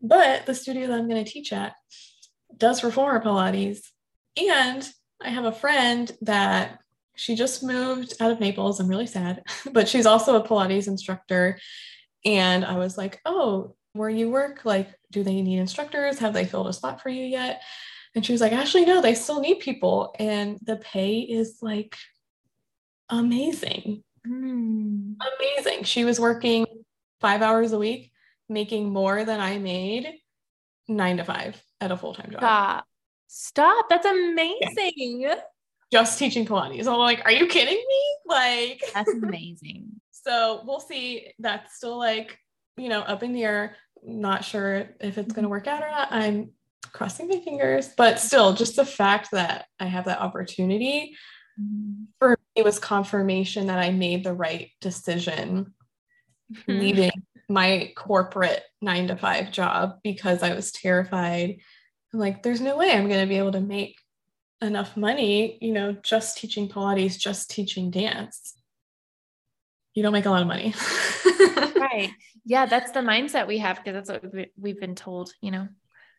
[0.00, 1.74] But the studio that I'm going to teach at
[2.56, 3.80] does reformer Pilates.
[4.36, 4.86] And
[5.22, 6.80] I have a friend that
[7.16, 8.78] she just moved out of Naples.
[8.78, 9.42] I'm really sad,
[9.72, 11.58] but she's also a Pilates instructor.
[12.24, 16.18] And I was like, oh, where you work, like, do they need instructors?
[16.18, 17.62] Have they filled a spot for you yet?
[18.14, 20.14] And she was like, actually, no, they still need people.
[20.18, 21.96] And the pay is like
[23.08, 24.02] amazing.
[24.26, 25.16] Mm.
[25.38, 25.84] Amazing.
[25.84, 26.66] She was working
[27.20, 28.10] five hours a week,
[28.48, 30.14] making more than I made
[30.88, 32.40] nine to five at a full time job.
[32.40, 32.84] Stop.
[33.28, 33.88] Stop.
[33.88, 35.28] That's amazing.
[35.92, 36.86] Just teaching Pilates.
[36.86, 38.16] I'm like, are you kidding me?
[38.26, 39.88] Like, That's amazing.
[40.10, 41.32] so we'll see.
[41.38, 42.38] That's still like,
[42.76, 43.76] you know, up in the air.
[44.02, 46.08] Not sure if it's going to work out or not.
[46.12, 46.50] I'm
[46.92, 51.14] crossing my fingers, but still, just the fact that I have that opportunity
[51.58, 52.04] Mm-hmm.
[52.18, 55.72] for me was confirmation that I made the right decision
[56.52, 56.64] Mhm.
[56.80, 57.10] leaving
[57.48, 61.56] my corporate nine to five job because I was terrified.
[62.12, 63.98] I'm like, there's no way I'm going to be able to make
[64.60, 68.54] enough money, you know, just teaching Pilates, just teaching dance.
[69.94, 70.74] You don't make a lot of money.
[71.80, 72.10] right.
[72.44, 75.68] Yeah, that's the mindset we have because that's what we've, been told, you know.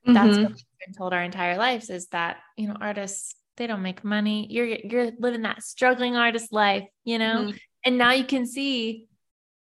[0.05, 0.43] That's Mhm.
[0.43, 4.03] what we've been told our entire lives is that, you know, artists, they don't make
[4.03, 4.47] money.
[4.49, 7.45] You're you're living that struggling artist life, you know?
[7.45, 7.59] Mhm.
[7.83, 9.07] And now you can see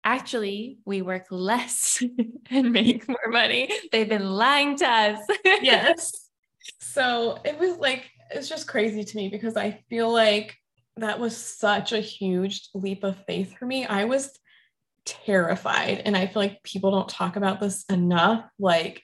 [0.04, 2.04] actually we work less
[2.49, 3.72] and make more money.
[3.91, 5.20] They've been lying to us.
[5.45, 6.12] yes.
[6.80, 10.56] So it was like, it's just crazy to me because I feel like
[10.97, 13.84] that was such a huge leap of faith for me.
[13.88, 14.30] I was
[15.05, 16.04] terrified.
[16.05, 18.46] And I feel like people don't talk about this enough.
[18.59, 19.01] Like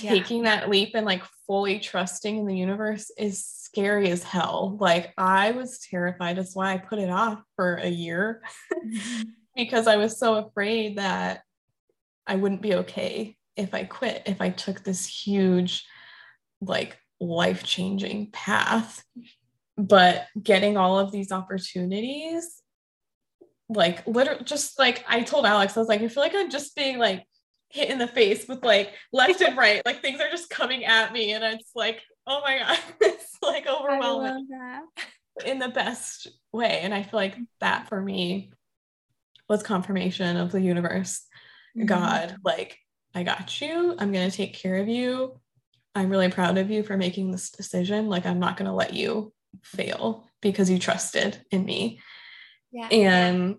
[0.00, 0.10] Yeah.
[0.10, 4.76] taking that leap and like fully trusting in the universe is scary as hell.
[4.80, 6.36] Like I was terrified.
[6.36, 8.42] That's why I put it off for a year
[8.84, 9.22] mm-hmm.
[9.54, 11.42] Because I was so afraid that
[12.26, 15.84] I wouldn't be okay if I quit, if I took this huge,
[16.60, 19.04] like life changing path.
[19.76, 22.62] But getting all of these opportunities,
[23.68, 26.76] like literally, just like I told Alex, I was like, I feel like I'm just
[26.76, 27.26] being like
[27.70, 31.12] hit in the face with like left and right, like things are just coming at
[31.12, 34.46] me, and it's like, oh my god, it's like overwhelming
[35.44, 36.80] in the best way.
[36.82, 38.52] And I feel like that for me
[39.52, 41.26] was confirmation of the universe,
[41.76, 41.86] Mm-hmm.
[41.86, 42.78] God, like,
[43.14, 43.94] I got you.
[43.98, 45.38] I'm going to take care of you.
[45.94, 48.08] I'm really proud of you for making this decision.
[48.08, 52.00] Like, I'm not going to let you fail because you trusted in me.
[52.70, 52.88] Yeah.
[52.88, 53.56] And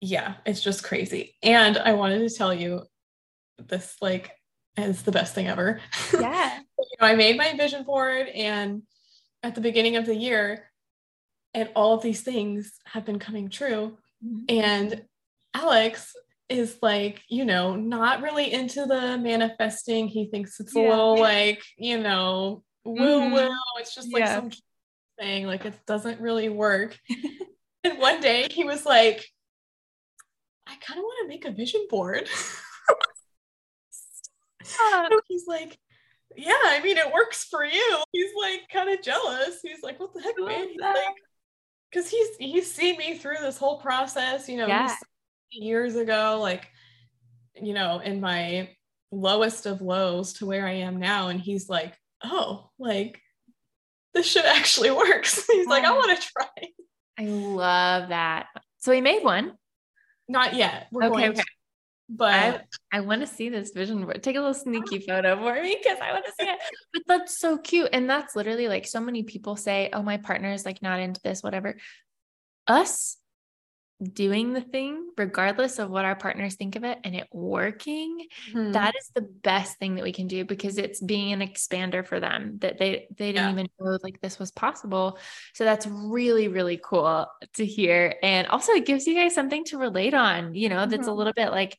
[0.00, 1.36] yeah, it's just crazy.
[1.42, 2.82] And I wanted to tell you
[3.58, 4.30] this, like,
[4.76, 5.80] is the best thing ever.
[6.12, 6.58] yeah.
[6.58, 8.82] you know, I made my vision board and
[9.42, 10.70] at the beginning of the year,
[11.52, 13.96] and all of these things have been coming true.
[14.48, 15.04] And
[15.54, 16.14] Alex
[16.48, 20.08] is like, you know, not really into the manifesting.
[20.08, 20.90] He thinks it's a Yeah.
[20.90, 23.50] little like, you know, woo woo.
[23.78, 24.36] It's just like Yeah.
[24.36, 24.50] some
[25.18, 25.46] thing.
[25.46, 26.98] Like it doesn't really work.
[27.84, 29.26] and one day he was like,
[30.66, 32.28] I kind of want to make a vision board.
[35.28, 35.78] he's like,
[36.36, 37.98] yeah, I mean, it works for you.
[38.12, 39.60] He's like kind of jealous.
[39.62, 40.68] He's like, what the heck, man?
[40.68, 41.14] He's like,
[41.94, 44.94] because he's he's seen me through this whole process, you know, yeah.
[45.50, 46.68] years ago, like,
[47.60, 48.70] you know, in my
[49.12, 51.28] lowest of lows to where I am now.
[51.28, 51.94] And he's like,
[52.24, 53.20] oh, like
[54.12, 55.46] this shit actually works.
[55.50, 56.68] he's like, I want to try.
[57.18, 58.46] I love that.
[58.78, 59.52] So he made one.
[60.28, 60.88] Not yet.
[60.90, 61.42] We're okay, okay.
[62.08, 64.22] But I, I want to see this vision board.
[64.22, 66.58] Take a little sneaky photo for me because I want to see it.
[66.92, 67.88] But that's so cute.
[67.92, 71.20] And that's literally like so many people say, oh, my partner is like not into
[71.22, 71.76] this, whatever.
[72.66, 73.16] Us
[74.04, 78.72] doing the thing, regardless of what our partners think of it, and it working, mm-hmm.
[78.72, 82.20] that is the best thing that we can do because it's being an expander for
[82.20, 83.52] them that they they didn't yeah.
[83.52, 85.18] even know like this was possible.
[85.54, 89.78] So that's really really cool to hear, and also it gives you guys something to
[89.78, 90.54] relate on.
[90.54, 90.90] You know, mm-hmm.
[90.90, 91.18] that's a mm-hmm.
[91.18, 91.76] little bit like,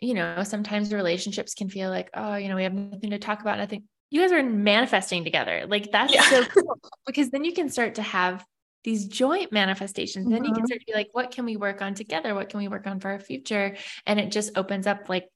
[0.00, 3.40] you know, sometimes relationships can feel like, oh, you know, we have nothing to talk
[3.40, 3.84] about, nothing.
[4.10, 5.64] You guys are manifesting together.
[5.66, 6.22] Like that's yeah.
[6.22, 8.44] so cool because then you can start to have
[8.84, 10.26] these joint manifestations.
[10.26, 10.34] Mm-hmm.
[10.34, 10.66] Then you can mm-hmm.
[10.66, 12.34] start to be like, what can we work on together?
[12.34, 13.76] What can we work on for our future?
[14.06, 15.28] And it just opens up like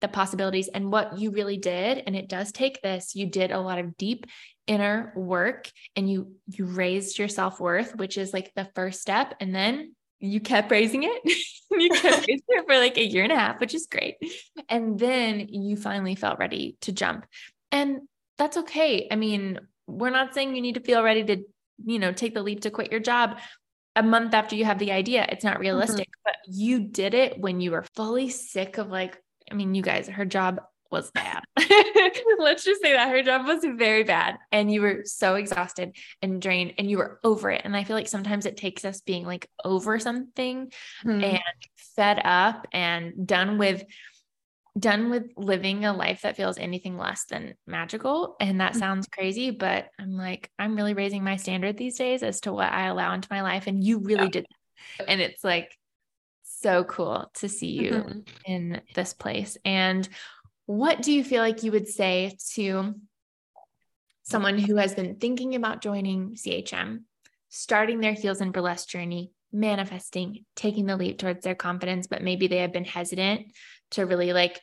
[0.00, 2.02] the possibilities and what you really did.
[2.06, 3.14] And it does take this.
[3.14, 4.26] You did a lot of deep
[4.66, 9.34] inner work and you you raised your self-worth, which is like the first step.
[9.40, 11.22] And then you kept raising it.
[11.70, 14.16] you kept raising it for like a year and a half, which is great.
[14.68, 17.26] And then you finally felt ready to jump.
[17.70, 18.00] And
[18.38, 19.08] that's okay.
[19.10, 21.44] I mean, we're not saying you need to feel ready to
[21.84, 23.38] you know, take the leap to quit your job
[23.96, 25.26] a month after you have the idea.
[25.28, 25.62] It's not mm-hmm.
[25.62, 26.22] realistic, mm-hmm.
[26.24, 29.20] but you did it when you were fully sick of like,
[29.50, 30.60] I mean, you guys, her job
[30.90, 31.42] was bad.
[32.38, 36.40] Let's just say that her job was very bad and you were so exhausted and
[36.40, 37.62] drained and you were over it.
[37.64, 40.72] And I feel like sometimes it takes us being like over something
[41.04, 41.24] mm-hmm.
[41.24, 41.42] and
[41.96, 43.82] fed up and done with
[44.78, 48.36] done with living a life that feels anything less than magical.
[48.40, 48.78] And that mm.
[48.78, 52.72] sounds crazy, but I'm like, I'm really raising my standard these days as to what
[52.72, 53.66] I allow into my life.
[53.66, 54.30] And you really yeah.
[54.30, 54.46] did.
[54.98, 55.10] That.
[55.10, 55.76] And it's like
[56.42, 58.20] so cool to see you mm-hmm.
[58.46, 59.56] in this place.
[59.64, 60.08] And
[60.66, 62.94] what do you feel like you would say to
[64.24, 67.02] someone who has been thinking about joining CHM,
[67.48, 72.48] starting their heels and burlesque journey, manifesting, taking the leap towards their confidence, but maybe
[72.48, 73.46] they have been hesitant
[73.92, 74.60] to really like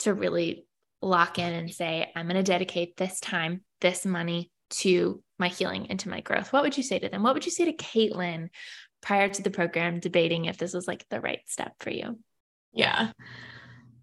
[0.00, 0.66] to really
[1.02, 5.86] lock in and say, I'm going to dedicate this time, this money to my healing
[5.90, 6.52] and to my growth.
[6.52, 7.22] What would you say to them?
[7.22, 8.48] What would you say to Caitlin
[9.00, 12.18] prior to the program debating if this was like the right step for you?
[12.72, 13.12] Yeah.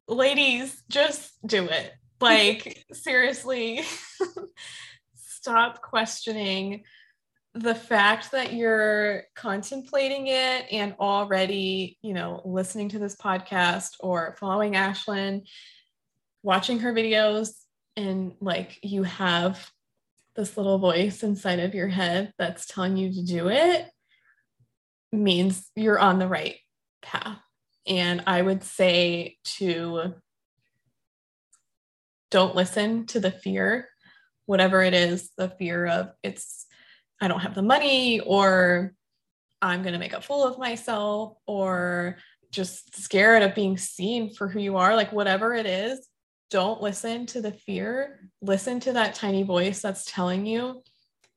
[0.08, 1.92] Ladies, just do it.
[2.22, 3.82] Like, seriously,
[5.16, 6.84] stop questioning
[7.56, 14.36] the fact that you're contemplating it and already, you know, listening to this podcast or
[14.40, 15.48] following Ashlyn,
[16.44, 17.52] watching her videos,
[17.96, 19.72] and like you have
[20.36, 23.90] this little voice inside of your head that's telling you to do it
[25.14, 26.58] means you're on the right
[27.02, 27.40] path.
[27.88, 30.16] And I would say to
[32.32, 33.88] don't listen to the fear,
[34.46, 36.66] whatever it is, the fear of it's
[37.22, 38.94] I don't have the money or
[39.62, 42.18] I'm going to make a fool of myself or
[42.52, 46.08] just scared of being seen for who you are, like whatever it is,
[46.50, 48.30] don't listen to the fear.
[48.42, 50.84] Listen to that tiny voice that's telling you,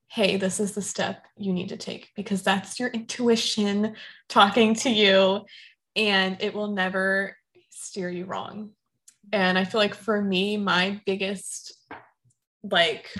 [0.08, 3.94] hey, this is the step you need to take because that's your intuition
[4.28, 5.44] talking to you
[5.96, 7.36] and it will never
[7.70, 8.70] steer you wrong.
[9.32, 11.74] And I feel like for me, my biggest
[12.62, 13.10] like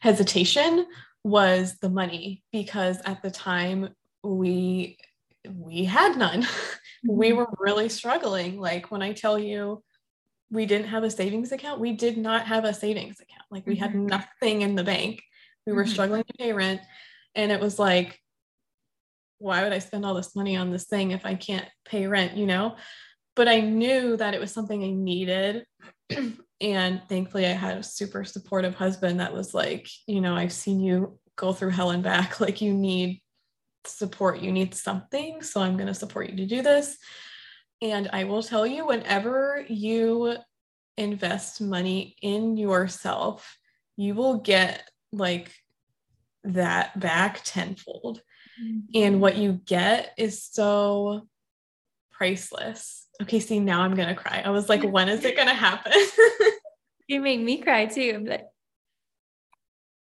[0.00, 0.86] hesitation
[1.24, 3.90] was the money because at the time
[4.22, 4.96] we
[5.48, 6.46] we had none.
[7.06, 7.16] Mm-hmm.
[7.16, 8.58] we were really struggling.
[8.58, 9.84] Like when I tell you
[10.50, 13.44] we didn't have a savings account, we did not have a savings account.
[13.52, 13.84] Like we mm-hmm.
[13.84, 15.22] had nothing in the bank.
[15.64, 15.92] We were mm-hmm.
[15.92, 16.80] struggling to pay rent
[17.36, 18.20] and it was like
[19.38, 22.36] why would I spend all this money on this thing if I can't pay rent,
[22.36, 22.76] you know?
[23.36, 25.64] But I knew that it was something I needed
[26.60, 30.80] And thankfully, I had a super supportive husband that was like, you know, I've seen
[30.80, 32.40] you go through hell and back.
[32.40, 33.22] Like, you need
[33.84, 35.42] support, you need something.
[35.42, 36.98] So I'm going to support you to do this.
[37.80, 40.36] And I will tell you, whenever you
[40.96, 43.56] invest money in yourself,
[43.96, 45.52] you will get like
[46.44, 48.20] that back tenfold.
[48.60, 48.78] Mm-hmm.
[48.94, 51.28] And what you get is so
[52.10, 53.06] priceless.
[53.22, 54.42] Okay, see, now I'm gonna cry.
[54.44, 55.92] I was like, when is it gonna happen?
[57.08, 58.24] you make me cry too.
[58.26, 58.50] But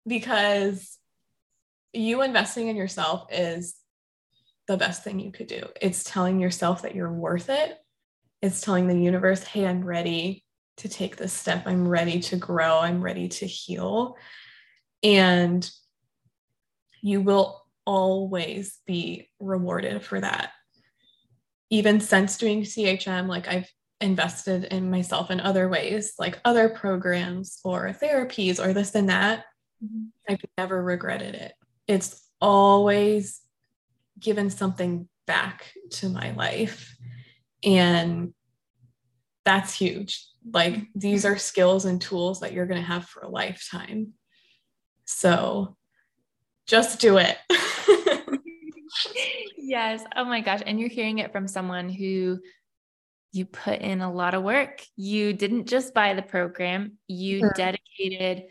[0.06, 0.98] because
[1.94, 3.76] you investing in yourself is
[4.68, 5.66] the best thing you could do.
[5.82, 7.78] It's telling yourself that you're worth it.
[8.42, 10.46] It's telling the universe, hey, I'm ready
[10.78, 11.64] to take this step.
[11.66, 12.80] I'm ready to grow.
[12.80, 14.16] I'm ready to heal.
[15.04, 15.70] And
[17.02, 20.52] you will always be rewarded for that.
[21.70, 23.70] Even since doing CHM, like I've
[24.02, 29.46] invested in myself in other ways, like other programs or therapies or this and that.
[29.84, 30.06] Mm-hmm.
[30.28, 31.54] I've never regretted it.
[31.88, 33.42] It's always
[34.20, 36.96] given something back to my life.
[37.64, 38.34] And
[39.46, 40.26] that's huge.
[40.52, 44.14] Like these are skills and tools that you're going to have for a lifetime.
[45.06, 45.76] So
[46.68, 47.38] just do it.
[49.58, 50.04] yes.
[50.16, 50.62] Oh my gosh.
[50.66, 52.40] And you're hearing it from someone who
[53.32, 54.82] you put in a lot of work.
[54.96, 57.54] You didn't just buy the program, you sure.
[57.56, 58.46] dedicated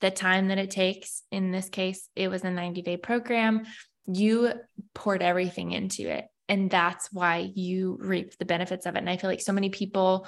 [0.00, 1.22] the time that it takes.
[1.30, 3.64] In this case, it was a 90 day program.
[4.06, 4.52] You
[4.94, 6.26] poured everything into it.
[6.48, 8.98] And that's why you reap the benefits of it.
[8.98, 10.26] And I feel like so many people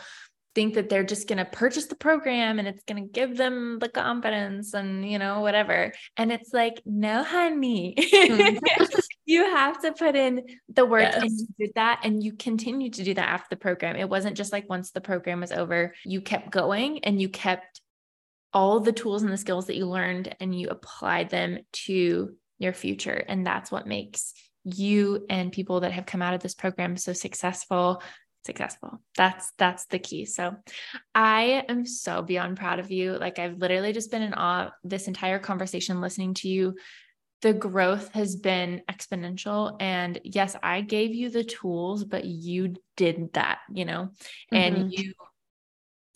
[0.57, 3.79] think that they're just going to purchase the program and it's going to give them
[3.79, 5.93] the confidence and you know whatever.
[6.17, 7.95] And it's like no honey.
[7.97, 8.87] Mm-hmm.
[9.27, 11.23] you have to put in the work yes.
[11.23, 13.97] and you did that and you continue to do that after the program.
[13.97, 17.83] It wasn't just like once the program was over you kept going and you kept
[18.55, 22.73] all the tools and the skills that you learned and you applied them to your
[22.73, 23.23] future.
[23.29, 24.33] And that's what makes
[24.65, 28.03] you and people that have come out of this program so successful
[28.47, 29.01] successful.
[29.17, 30.25] That's that's the key.
[30.25, 30.57] So
[31.15, 33.19] I am so beyond proud of you.
[33.19, 36.77] Like I've literally just been in awe this entire conversation listening to you.
[37.43, 43.33] The growth has been exponential and yes, I gave you the tools, but you did
[43.35, 44.11] that, you know.
[44.53, 44.57] Mm-hmm.
[44.57, 45.13] And you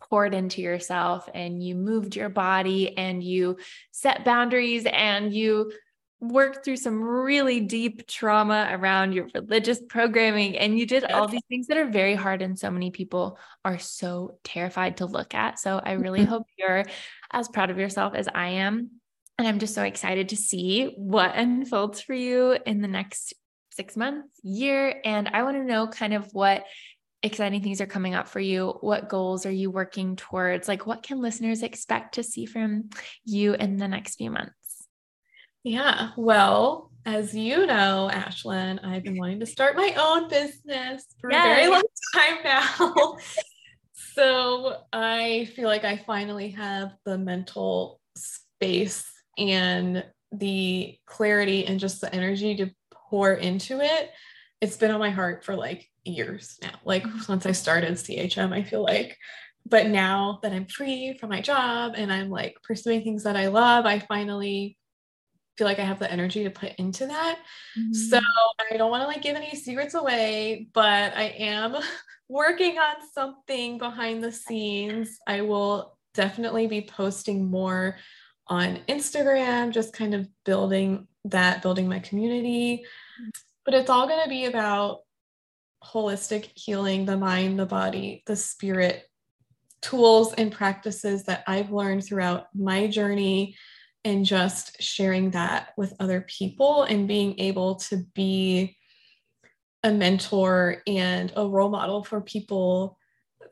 [0.01, 3.57] poured into yourself and you moved your body and you
[3.93, 5.73] set boundaries and you
[6.21, 11.41] worked through some really deep trauma around your religious programming and you did all these
[11.49, 15.59] things that are very hard and so many people are so terrified to look at.
[15.59, 16.29] So I really mm-hmm.
[16.29, 16.85] hope you're
[17.33, 18.91] as proud of yourself as I am.
[19.39, 23.33] And I'm just so excited to see what unfolds for you in the next
[23.71, 25.01] six months, year.
[25.03, 26.65] And I want to know kind of what
[27.23, 28.75] exciting things are coming up for you.
[28.81, 30.69] What goals are you working towards?
[30.69, 32.91] Like, what can listeners expect to see from
[33.25, 34.53] you in the next few months?
[35.63, 36.11] Yeah.
[36.17, 41.45] Well, as you know, Ashlyn, I've been wanting to start my own business for yes.
[41.45, 41.83] a very long
[42.15, 43.17] time now.
[43.95, 52.01] so I feel like I finally have the mental space and the clarity and just
[52.01, 54.11] the energy to pour into it.
[54.61, 56.73] It's been on my heart for like years now.
[56.85, 57.19] Like mm-hmm.
[57.21, 59.17] since I started CHM, I feel like.
[59.67, 63.49] But now that I'm free from my job and I'm like pursuing things that I
[63.49, 64.77] love, I finally
[65.61, 67.39] feel like I have the energy to put into that.
[67.79, 67.93] Mm-hmm.
[67.93, 68.19] So
[68.73, 71.77] I don't want to like give any secrets away, but I am
[72.31, 75.19] working on something behind the scenes.
[75.27, 77.99] I will definitely be posting more
[78.47, 82.87] on Instagram, just kind of building that, building my community.
[83.67, 85.01] But it's all going to be about
[85.85, 89.05] holistic healing the mind, the body, the spirit,
[89.83, 93.57] tools and practices that I've learned throughout my journey
[94.05, 98.77] and just sharing that with other people and being able to be
[99.83, 102.99] a mentor and a role model for people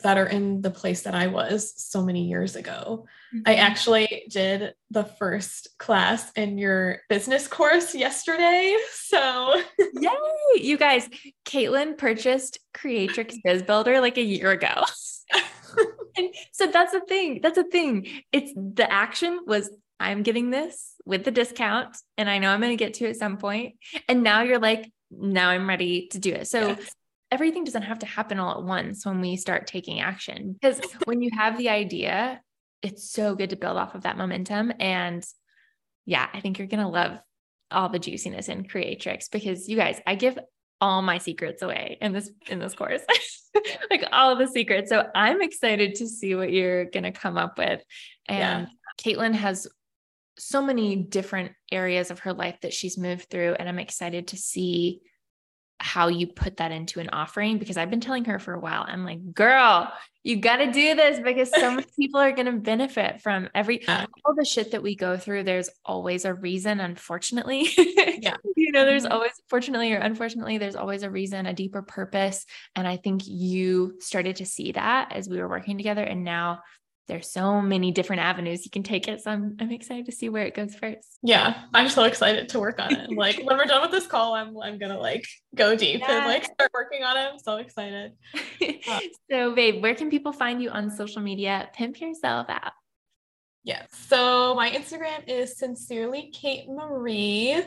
[0.03, 3.07] that are in the place that I was so many years ago.
[3.35, 3.43] Mm-hmm.
[3.47, 8.77] I actually did the first class in your business course yesterday.
[9.09, 10.11] So, yay!
[10.57, 11.09] You guys,
[11.47, 14.85] Caitlin purchased Creatrix Biz Builder like a year ago.
[16.19, 17.41] and so that's the thing.
[17.43, 18.07] That's the thing.
[18.31, 19.71] It's the action was
[20.01, 23.17] I'm getting this with the discount and I know I'm going to get to at
[23.17, 23.75] some point.
[24.09, 26.49] And now you're like, now I'm ready to do it.
[26.49, 26.93] So yes.
[27.31, 30.57] everything doesn't have to happen all at once when we start taking action.
[30.61, 32.41] Because when you have the idea,
[32.83, 34.73] it's so good to build off of that momentum.
[34.79, 35.25] And
[36.07, 37.19] yeah, I think you're going to love
[37.71, 40.39] all the juiciness in Creatrix because you guys, I give
[40.81, 43.03] all my secrets away in this in this course.
[43.91, 44.91] like all the secrets.
[44.91, 47.83] So I'm excited to see what you're going to come up with.
[48.27, 49.15] And yeah.
[49.15, 49.67] Caitlin has
[50.39, 53.55] so many different areas of her life that she's moved through.
[53.59, 55.01] And I'm excited to see
[55.81, 58.85] how you put that into an offering because I've been telling her for a while.
[58.89, 59.93] I'm like, girl,
[60.25, 63.87] you got to do this because so many people are going to benefit from every
[63.89, 65.45] all the shit that we go through.
[65.45, 67.69] There's always a reason, unfortunately.
[67.77, 68.37] yeah.
[68.57, 69.13] you know, there's mm-hmm.
[69.13, 72.45] always, fortunately or unfortunately, there's always a reason, a deeper purpose.
[72.75, 76.03] And I think you started to see that as we were working together.
[76.03, 76.61] And now
[77.09, 79.23] there's so many different avenues you can take it.
[79.23, 81.19] So I'm, I'm excited to see where it goes first.
[81.23, 83.11] Yeah, I'm so excited to work on it.
[83.17, 86.19] like when we're done with this call, I'm I'm gonna like go deep yeah.
[86.19, 87.31] and like start working on it.
[87.33, 88.13] I'm so excited.
[89.31, 91.71] so babe, where can people find you on social media?
[91.73, 92.73] Pimp yourself out.
[93.65, 93.89] Yes.
[93.93, 97.63] So my Instagram is sincerely Cait Marie.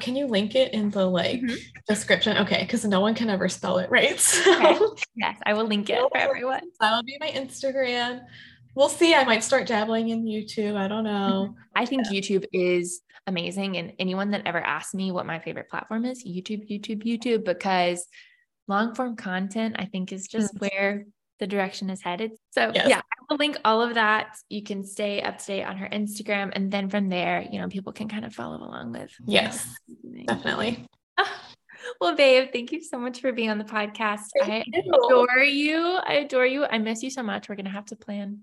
[0.00, 1.54] Can you link it in the like mm-hmm.
[1.88, 2.38] description?
[2.38, 4.18] Okay, because no one can ever spell it right.
[4.18, 4.86] So.
[4.90, 5.02] Okay.
[5.14, 6.62] Yes, I will link it for everyone.
[6.80, 8.22] That will be my Instagram
[8.74, 9.14] we'll see.
[9.14, 10.76] I might start dabbling in YouTube.
[10.76, 11.54] I don't know.
[11.74, 12.20] I think yeah.
[12.20, 13.76] YouTube is amazing.
[13.76, 18.06] And anyone that ever asks me what my favorite platform is, YouTube, YouTube, YouTube, because
[18.68, 20.66] long form content, I think, is just mm-hmm.
[20.66, 21.06] where
[21.40, 22.32] the direction is headed.
[22.50, 22.88] So, yes.
[22.88, 24.36] yeah, I will link all of that.
[24.48, 26.50] You can stay up to date on her Instagram.
[26.54, 29.10] And then from there, you know, people can kind of follow along with.
[29.26, 29.66] Yes,
[30.26, 30.86] definitely.
[32.00, 34.26] Well, babe, thank you so much for being on the podcast.
[34.40, 34.92] Thank I you.
[34.92, 35.78] adore you.
[35.78, 36.64] I adore you.
[36.64, 37.48] I miss you so much.
[37.48, 38.40] We're going to have to plan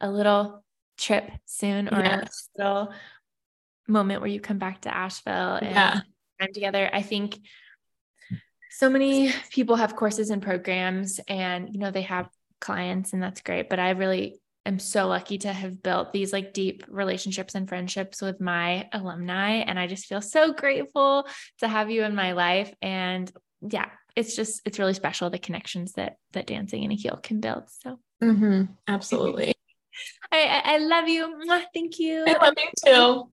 [0.00, 0.64] a little
[0.98, 2.48] trip soon or yes.
[2.58, 2.94] a little
[3.88, 6.00] moment where you come back to Asheville and yeah.
[6.40, 6.88] time together.
[6.92, 7.38] I think
[8.70, 12.28] so many people have courses and programs and you know they have
[12.60, 16.52] clients and that's great, but I really am so lucky to have built these like
[16.52, 19.56] deep relationships and friendships with my alumni.
[19.56, 21.26] And I just feel so grateful
[21.58, 22.72] to have you in my life.
[22.82, 23.30] And
[23.62, 27.40] yeah, it's just, it's really special the connections that, that dancing in a heel can
[27.40, 27.64] build.
[27.68, 28.64] So, mm-hmm.
[28.88, 29.54] absolutely.
[30.30, 31.34] I, I love you.
[31.72, 32.24] Thank you.
[32.26, 33.32] I love you too.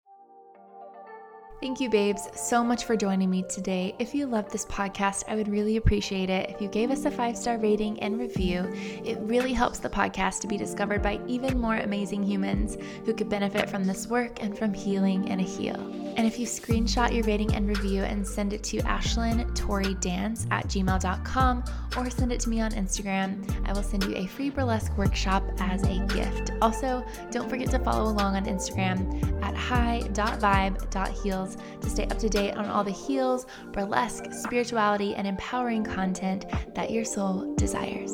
[1.61, 3.93] Thank you, babes, so much for joining me today.
[3.99, 7.11] If you love this podcast, I would really appreciate it if you gave us a
[7.11, 8.67] five star rating and review.
[9.05, 13.29] It really helps the podcast to be discovered by even more amazing humans who could
[13.29, 15.75] benefit from this work and from healing and a heel.
[16.17, 20.67] And if you screenshot your rating and review and send it to Ashlyn Tori at
[20.67, 21.63] gmail.com
[21.95, 25.43] or send it to me on Instagram, I will send you a free burlesque workshop
[25.59, 26.51] as a gift.
[26.61, 29.55] Also, don't forget to follow along on Instagram at
[31.81, 36.45] to stay up to date on all the heels, burlesque, spirituality, and empowering content
[36.75, 38.13] that your soul desires.